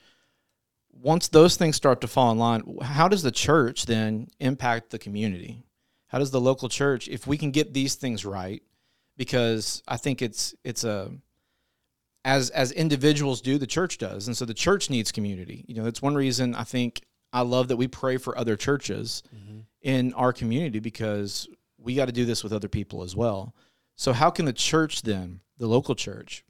Once 0.91 1.29
those 1.29 1.55
things 1.55 1.75
start 1.75 2.01
to 2.01 2.07
fall 2.07 2.31
in 2.31 2.37
line, 2.37 2.77
how 2.81 3.07
does 3.07 3.23
the 3.23 3.31
church 3.31 3.85
then 3.85 4.27
impact 4.39 4.89
the 4.89 4.99
community? 4.99 5.63
How 6.07 6.17
does 6.17 6.31
the 6.31 6.41
local 6.41 6.69
church, 6.69 7.07
if 7.07 7.27
we 7.27 7.37
can 7.37 7.51
get 7.51 7.73
these 7.73 7.95
things 7.95 8.25
right, 8.25 8.63
because 9.15 9.83
I 9.87 9.97
think 9.97 10.21
it's 10.21 10.55
it's 10.63 10.83
a 10.83 11.11
as 12.25 12.49
as 12.49 12.71
individuals 12.71 13.41
do, 13.41 13.57
the 13.57 13.67
church 13.67 13.97
does, 13.97 14.27
and 14.27 14.35
so 14.35 14.45
the 14.45 14.53
church 14.53 14.89
needs 14.89 15.11
community. 15.11 15.65
You 15.67 15.75
know, 15.75 15.83
that's 15.83 16.01
one 16.01 16.15
reason 16.15 16.55
I 16.55 16.63
think 16.63 17.01
I 17.31 17.41
love 17.41 17.67
that 17.69 17.77
we 17.77 17.87
pray 17.87 18.17
for 18.17 18.37
other 18.37 18.55
churches 18.55 19.23
mm-hmm. 19.35 19.59
in 19.81 20.13
our 20.13 20.33
community 20.33 20.79
because 20.79 21.47
we 21.77 21.95
got 21.95 22.05
to 22.05 22.11
do 22.11 22.25
this 22.25 22.43
with 22.43 22.53
other 22.53 22.67
people 22.67 23.03
as 23.03 23.15
well. 23.15 23.53
So 23.95 24.13
how 24.13 24.29
can 24.29 24.45
the 24.45 24.53
church 24.53 25.01
then, 25.01 25.41
the 25.57 25.67
local 25.67 25.95
church, 25.95 26.43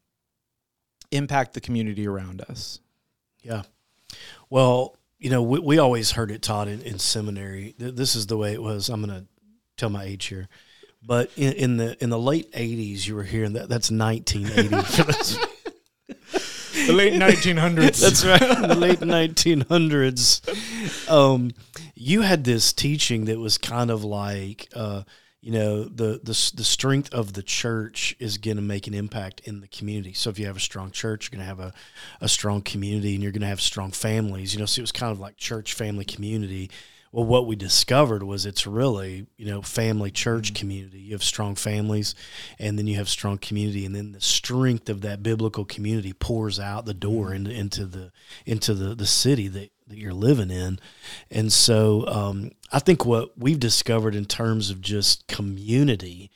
impact 1.12 1.54
the 1.54 1.62
community 1.62 2.08
around 2.08 2.42
us? 2.42 2.80
Yeah. 3.42 3.64
Well, 4.50 4.96
you 5.18 5.30
know, 5.30 5.44
we, 5.44 5.60
we 5.60 5.78
always 5.78 6.12
heard 6.12 6.32
it 6.32 6.42
taught 6.42 6.68
in, 6.68 6.82
in 6.82 7.00
seminary. 7.00 7.76
This 7.78 8.16
is 8.16 8.28
the 8.28 8.38
way 8.38 8.54
it 8.54 8.62
was. 8.62 8.90
I'm 8.90 9.04
going 9.04 9.22
to 9.22 9.28
tell 9.78 9.90
my 9.90 10.04
age 10.04 10.26
here. 10.26 10.48
But 11.02 11.32
in, 11.38 11.54
in 11.54 11.78
the 11.78 12.04
in 12.04 12.10
the 12.10 12.20
late 12.20 12.52
80s, 12.52 13.08
you 13.08 13.16
were 13.16 13.24
hearing 13.24 13.54
that. 13.54 13.70
That's 13.70 13.90
1980. 13.90 15.40
The 16.88 16.94
late 16.94 17.14
1900s. 17.22 18.02
That's 18.02 18.26
right. 18.26 18.40
The 18.70 18.76
late 18.76 19.00
1900s, 19.00 21.10
um, 21.10 21.52
you 21.96 22.22
had 22.22 22.44
this 22.44 22.74
teaching 22.74 23.26
that 23.26 23.40
was 23.40 23.58
kind 23.58 23.90
of 23.90 24.04
like, 24.04 24.68
uh, 24.76 25.04
you 25.42 25.54
know, 25.54 25.86
the, 25.86 26.20
the 26.22 26.52
the 26.56 26.64
strength 26.64 27.14
of 27.14 27.34
the 27.34 27.44
church 27.44 28.16
is 28.20 28.38
going 28.38 28.58
to 28.58 28.64
make 28.64 28.88
an 28.88 28.94
impact 28.94 29.42
in 29.46 29.62
the 29.62 29.68
community. 29.70 30.14
So 30.14 30.30
if 30.30 30.38
you 30.38 30.46
have 30.48 30.58
a 30.58 30.62
strong 30.62 30.92
church, 30.92 31.30
you're 31.32 31.38
going 31.38 31.48
to 31.48 31.56
have 31.56 31.60
a, 31.60 31.74
a 32.20 32.28
strong 32.28 32.62
community, 32.62 33.14
and 33.14 33.24
you're 33.24 33.32
going 33.32 33.42
to 33.42 33.48
have 33.48 33.62
strong 33.62 33.92
families. 33.92 34.54
You 34.54 34.60
know, 34.60 34.66
so 34.66 34.80
it 34.80 34.84
was 34.84 34.92
kind 34.92 35.12
of 35.12 35.20
like 35.20 35.38
church, 35.38 35.74
family, 35.74 36.04
community. 36.04 36.70
Well, 37.12 37.26
what 37.26 37.48
we 37.48 37.56
discovered 37.56 38.22
was 38.22 38.46
it's 38.46 38.68
really, 38.68 39.26
you 39.36 39.48
know, 39.48 39.64
family 39.64 40.12
church 40.12 40.54
community. 40.54 41.00
You 41.00 41.14
have 41.14 41.24
strong 41.24 41.56
families, 41.56 42.14
and 42.60 42.78
then 42.78 42.86
you 42.86 42.98
have 42.98 43.10
strong 43.10 43.40
community, 43.40 43.84
and 43.86 43.96
then 43.96 44.12
the 44.12 44.22
strength 44.22 44.90
of 44.90 45.02
that 45.02 45.24
biblical 45.24 45.66
community 45.66 46.14
pours 46.14 46.60
out 46.60 46.86
the 46.86 46.94
door 46.94 47.34
into, 47.34 47.52
into 47.52 47.86
the 47.86 48.12
into 48.46 48.76
the 48.76 48.94
the 48.94 49.08
city 49.08 49.48
that, 49.48 49.72
that 49.88 49.98
you're 49.98 50.14
living 50.14 50.52
in. 50.52 50.80
And 51.32 51.52
so, 51.52 52.06
um, 52.08 52.52
I 52.72 52.78
think 52.78 53.06
what 53.06 53.36
we've 53.38 53.60
discovered 53.60 54.14
in 54.14 54.26
terms 54.26 54.70
of 54.70 54.80
just 54.80 55.28
community 55.28 56.30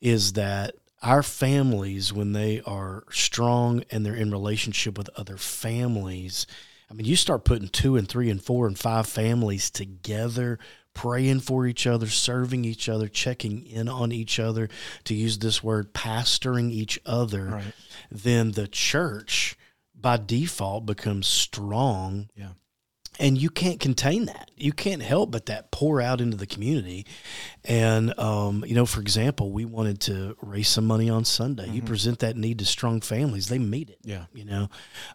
is 0.00 0.34
that 0.34 0.76
our 1.02 1.22
families, 1.24 2.12
when 2.12 2.32
they 2.32 2.60
are 2.66 3.04
strong 3.10 3.82
and 3.90 4.04
they're 4.04 4.14
in 4.14 4.30
relationship 4.30 4.96
with 4.96 5.10
other 5.16 5.36
families, 5.36 6.46
I 6.90 6.94
mean, 6.94 7.06
you 7.06 7.14
start 7.16 7.44
putting 7.44 7.68
two 7.68 7.96
and 7.96 8.08
three 8.08 8.30
and 8.30 8.42
four 8.42 8.66
and 8.66 8.76
five 8.78 9.06
families 9.06 9.70
together, 9.70 10.58
praying 10.92 11.40
for 11.40 11.66
each 11.66 11.86
other, 11.86 12.08
serving 12.08 12.64
each 12.64 12.88
other, 12.88 13.06
checking 13.06 13.64
in 13.64 13.88
on 13.88 14.10
each 14.10 14.40
other, 14.40 14.68
to 15.04 15.14
use 15.14 15.38
this 15.38 15.62
word, 15.62 15.94
pastoring 15.94 16.70
each 16.70 16.98
other, 17.06 17.44
Right. 17.46 17.74
then 18.10 18.52
the 18.52 18.66
church 18.66 19.56
by 19.94 20.16
default 20.16 20.84
becomes 20.86 21.26
strong 21.28 22.28
Yeah. 22.34 22.52
And 23.18 23.36
you 23.36 23.50
can't 23.50 23.80
contain 23.80 24.26
that. 24.26 24.50
You 24.56 24.72
can't 24.72 25.02
help 25.02 25.30
but 25.30 25.46
that 25.46 25.70
pour 25.70 26.00
out 26.00 26.20
into 26.20 26.36
the 26.36 26.46
community. 26.46 27.06
And 27.64 28.18
um, 28.18 28.64
you 28.66 28.74
know, 28.74 28.86
for 28.86 29.00
example, 29.00 29.52
we 29.52 29.64
wanted 29.64 30.00
to 30.02 30.36
raise 30.40 30.68
some 30.68 30.86
money 30.86 31.10
on 31.10 31.24
Sunday. 31.24 31.68
You 31.68 31.82
present 31.82 32.20
that 32.20 32.36
need 32.36 32.58
to 32.60 32.64
strong 32.64 33.00
families; 33.00 33.48
they 33.48 33.58
meet 33.58 33.90
it. 33.90 33.98
Yeah. 34.02 34.24
You 34.32 34.44
know, 34.44 34.68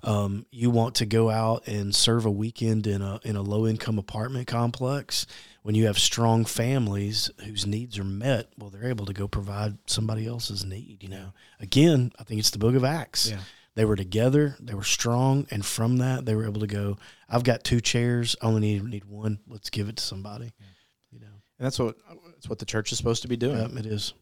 um, 0.04 0.46
you 0.52 0.70
want 0.70 0.96
to 0.96 1.06
go 1.06 1.30
out 1.30 1.68
and 1.68 1.96
serve 1.96 2.26
a 2.26 2.32
weekend 2.32 2.86
in 2.88 3.02
a 3.02 3.20
in 3.24 3.36
a 3.36 3.42
low 3.42 3.66
income 3.68 3.98
apartment 3.98 4.48
complex. 4.48 5.26
When 5.64 5.74
you 5.74 5.88
have 5.88 5.98
strong 5.98 6.46
families 6.46 7.32
whose 7.44 7.66
needs 7.66 7.98
are 7.98 8.04
met, 8.04 8.50
well, 8.56 8.70
they're 8.70 8.90
able 8.90 9.08
to 9.08 9.14
go 9.14 9.28
provide 9.28 9.80
somebody 9.88 10.28
else's 10.28 10.64
need. 10.64 11.02
You 11.02 11.10
know, 11.10 11.34
again, 11.60 12.12
I 12.20 12.24
think 12.24 12.40
it's 12.40 12.52
the 12.52 12.60
Book 12.60 12.76
of 12.76 12.84
Acts 12.84 13.32
Yeah. 13.32 13.40
They 13.76 13.86
were 13.86 13.96
together, 13.96 14.56
they 14.60 14.74
were 14.74 14.84
strong, 14.84 15.48
and 15.52 15.66
from 15.66 15.98
that 15.98 16.26
they 16.26 16.36
were 16.36 16.46
able 16.46 16.62
to 16.62 16.68
go. 16.68 16.98
I've 17.30 17.44
got 17.44 17.64
two 17.64 17.82
chairs, 17.82 18.36
I 18.42 18.48
only 18.48 18.62
need 18.62 18.84
need 18.84 19.06
one. 19.06 19.40
Let's 19.48 19.70
give 19.70 19.90
it 19.90 19.98
to 19.98 20.04
somebody. 20.04 20.54
You 21.12 21.20
know, 21.20 21.28
And 21.60 21.66
that's 21.66 21.80
what 21.80 21.98
that's 22.34 22.50
what 22.50 22.60
the 22.60 22.66
church 22.66 22.92
is 22.92 22.98
supposed 22.98 23.22
to 23.24 23.28
be 23.28 23.38
doing. 23.38 23.58
Yep, 23.58 23.72
it 23.78 23.86
is. 23.86 24.14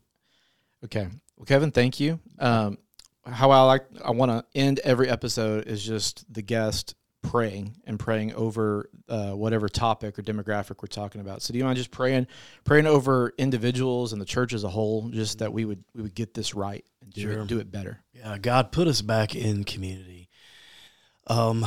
Okay. 0.85 1.07
Well, 1.37 1.45
Kevin, 1.45 1.71
thank 1.71 1.99
you. 1.99 2.19
Um, 2.39 2.77
how 3.25 3.51
I 3.51 3.61
like 3.61 3.85
I 4.03 4.11
want 4.11 4.31
to 4.31 4.45
end 4.59 4.79
every 4.83 5.09
episode 5.09 5.67
is 5.67 5.83
just 5.83 6.25
the 6.33 6.41
guest 6.41 6.95
praying 7.23 7.75
and 7.85 7.99
praying 7.99 8.33
over 8.35 8.89
uh, 9.09 9.31
whatever 9.31 9.67
topic 9.67 10.19
or 10.19 10.21
demographic 10.21 10.75
we're 10.81 10.87
talking 10.87 11.21
about. 11.21 11.41
So, 11.41 11.51
do 11.53 11.57
you 11.57 11.63
mind 11.63 11.77
just 11.77 11.89
praying, 11.89 12.27
praying 12.63 12.85
over 12.85 13.33
individuals 13.39 14.13
and 14.13 14.21
the 14.21 14.25
church 14.25 14.53
as 14.53 14.63
a 14.63 14.69
whole, 14.69 15.09
just 15.09 15.39
that 15.39 15.51
we 15.51 15.65
would 15.65 15.83
we 15.95 16.03
would 16.03 16.13
get 16.13 16.35
this 16.35 16.53
right 16.53 16.85
and 17.01 17.11
do 17.11 17.21
Sure. 17.21 17.31
it 17.41 17.47
do 17.47 17.57
it 17.59 17.71
better. 17.71 18.01
Yeah, 18.13 18.37
God 18.37 18.71
put 18.71 18.87
us 18.87 19.01
back 19.01 19.33
in 19.35 19.63
community. 19.63 20.29
Um, 21.25 21.65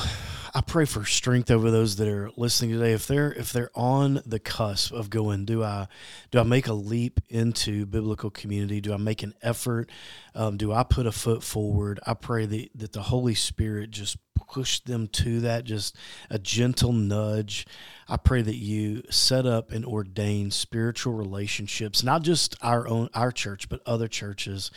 I 0.55 0.61
pray 0.61 0.85
for 0.85 1.07
strength 1.07 1.51
over 1.51 1.71
those 1.71 1.97
that 1.97 2.09
are 2.09 2.31
listening 2.37 2.73
today. 2.73 2.93
If 2.93 3.07
they're 3.07 3.33
if 3.33 3.53
they're 3.55 3.71
on 3.75 4.21
the 4.27 4.39
cusp 4.39 4.93
of 4.93 5.09
going, 5.09 5.47
do 5.47 5.63
I 5.65 5.89
do 6.31 6.39
I 6.39 6.43
make 6.43 6.67
a 6.67 6.75
leap 6.75 7.21
into 7.31 7.87
biblical 7.87 8.29
community? 8.29 8.83
Do 8.83 8.93
I 8.93 8.99
make 8.99 9.23
an 9.23 9.33
effort? 9.41 9.91
Um, 10.35 10.59
do 10.59 10.73
I 10.73 10.83
put 10.83 11.07
a 11.07 11.13
foot 11.13 11.43
forward? 11.43 12.01
I 12.07 12.13
pray 12.13 12.45
that 12.45 12.69
that 12.75 12.93
the 12.93 13.03
Holy 13.03 13.35
Spirit 13.35 13.91
just 13.91 14.19
push 14.47 14.81
them 14.81 15.09
to 15.09 15.41
that, 15.41 15.65
just 15.65 15.97
a 16.31 16.39
gentle 16.39 16.93
nudge. 16.93 17.67
I 18.09 18.17
pray 18.17 18.43
that 18.43 18.57
you 18.57 19.03
set 19.11 19.47
up 19.47 19.73
and 19.73 19.85
ordain 19.85 20.51
spiritual 20.51 21.15
relationships, 21.15 22.03
not 22.03 22.23
just 22.23 22.57
our 22.63 22.87
own 22.87 23.09
our 23.15 23.33
church, 23.33 23.69
but 23.69 23.81
other 23.87 24.09
churches 24.09 24.71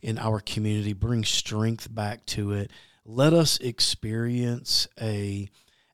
in 0.00 0.18
our 0.18 0.40
community. 0.40 0.92
Bring 0.92 1.24
strength 1.24 1.92
back 1.94 2.26
to 2.26 2.52
it. 2.52 2.70
Let 3.04 3.32
us 3.32 3.58
experience 3.58 4.88
a 5.00 5.48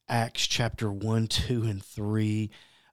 Acts 0.09 0.47
chapter 0.47 0.91
one, 0.91 1.27
two, 1.27 1.64
and 1.64 1.85
three 1.85 2.51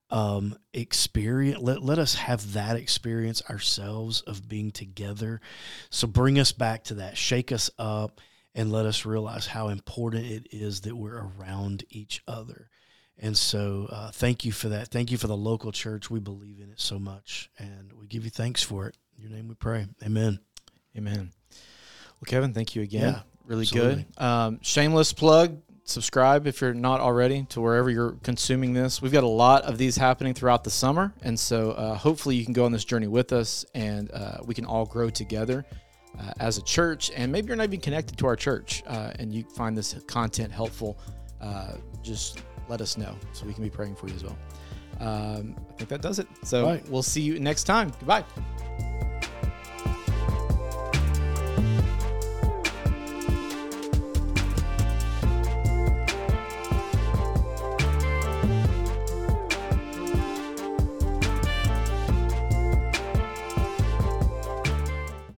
um, 0.09 0.57
experience. 0.73 1.61
Let, 1.61 1.81
let 1.81 1.97
us 1.97 2.15
have 2.15 2.53
that 2.53 2.75
experience 2.75 3.41
ourselves 3.49 4.21
of 4.21 4.47
being 4.47 4.71
together. 4.71 5.39
So 5.89 6.07
bring 6.07 6.37
us 6.37 6.51
back 6.51 6.83
to 6.85 6.95
that. 6.95 7.17
Shake 7.17 7.51
us 7.51 7.69
up 7.79 8.19
and 8.55 8.71
let 8.71 8.85
us 8.85 9.05
realize 9.05 9.45
how 9.45 9.67
important 9.67 10.25
it 10.25 10.47
is 10.51 10.81
that 10.81 10.95
we're 10.95 11.29
around 11.37 11.83
each 11.89 12.23
other. 12.27 12.69
And 13.19 13.37
so, 13.37 13.87
uh, 13.91 14.11
thank 14.11 14.43
you 14.43 14.51
for 14.51 14.69
that. 14.69 14.87
Thank 14.87 15.11
you 15.11 15.17
for 15.17 15.27
the 15.27 15.37
local 15.37 15.71
church. 15.71 16.09
We 16.09 16.19
believe 16.19 16.59
in 16.59 16.69
it 16.69 16.81
so 16.81 16.97
much, 16.97 17.49
and 17.59 17.93
we 17.93 18.07
give 18.07 18.23
you 18.23 18.29
thanks 18.29 18.63
for 18.63 18.87
it. 18.87 18.97
In 19.15 19.23
your 19.23 19.31
name 19.31 19.47
we 19.47 19.55
pray. 19.55 19.87
Amen. 20.03 20.39
Amen. 20.97 21.31
Well, 21.51 22.27
Kevin, 22.27 22.53
thank 22.53 22.75
you 22.75 22.81
again. 22.81 23.13
Yeah, 23.13 23.21
really 23.45 23.63
absolutely. 23.63 24.05
good. 24.17 24.23
Um, 24.23 24.59
shameless 24.61 25.13
plug. 25.13 25.61
Subscribe 25.85 26.47
if 26.47 26.61
you're 26.61 26.73
not 26.73 26.99
already 26.99 27.45
to 27.49 27.61
wherever 27.61 27.89
you're 27.89 28.13
consuming 28.23 28.73
this. 28.73 29.01
We've 29.01 29.11
got 29.11 29.23
a 29.23 29.27
lot 29.27 29.63
of 29.63 29.77
these 29.77 29.95
happening 29.95 30.33
throughout 30.33 30.63
the 30.63 30.71
summer, 30.71 31.13
and 31.21 31.39
so 31.39 31.71
uh, 31.71 31.95
hopefully 31.95 32.35
you 32.35 32.43
can 32.43 32.53
go 32.53 32.65
on 32.65 32.71
this 32.71 32.83
journey 32.83 33.07
with 33.07 33.31
us, 33.31 33.65
and 33.75 34.11
uh, 34.11 34.39
we 34.43 34.55
can 34.55 34.65
all 34.65 34.85
grow 34.85 35.09
together 35.09 35.65
uh, 36.19 36.31
as 36.39 36.57
a 36.57 36.61
church. 36.63 37.11
And 37.15 37.31
maybe 37.31 37.47
you're 37.47 37.55
not 37.55 37.65
even 37.65 37.81
connected 37.81 38.17
to 38.17 38.27
our 38.27 38.35
church, 38.35 38.83
uh, 38.87 39.11
and 39.19 39.33
you 39.33 39.43
find 39.43 39.77
this 39.77 39.95
content 40.07 40.51
helpful. 40.51 40.97
Uh, 41.41 41.73
just 42.03 42.41
let 42.69 42.81
us 42.81 42.97
know 42.97 43.15
so 43.33 43.45
we 43.45 43.53
can 43.53 43.63
be 43.63 43.69
praying 43.69 43.95
for 43.95 44.07
you 44.07 44.15
as 44.15 44.23
well. 44.23 44.37
Um, 44.99 45.55
I 45.69 45.73
think 45.73 45.89
that 45.89 46.01
does 46.01 46.19
it. 46.19 46.27
So 46.43 46.65
Right. 46.65 46.89
we'll 46.89 47.03
see 47.03 47.21
you 47.21 47.39
next 47.39 47.65
time. 47.65 47.91
Goodbye. 47.99 48.23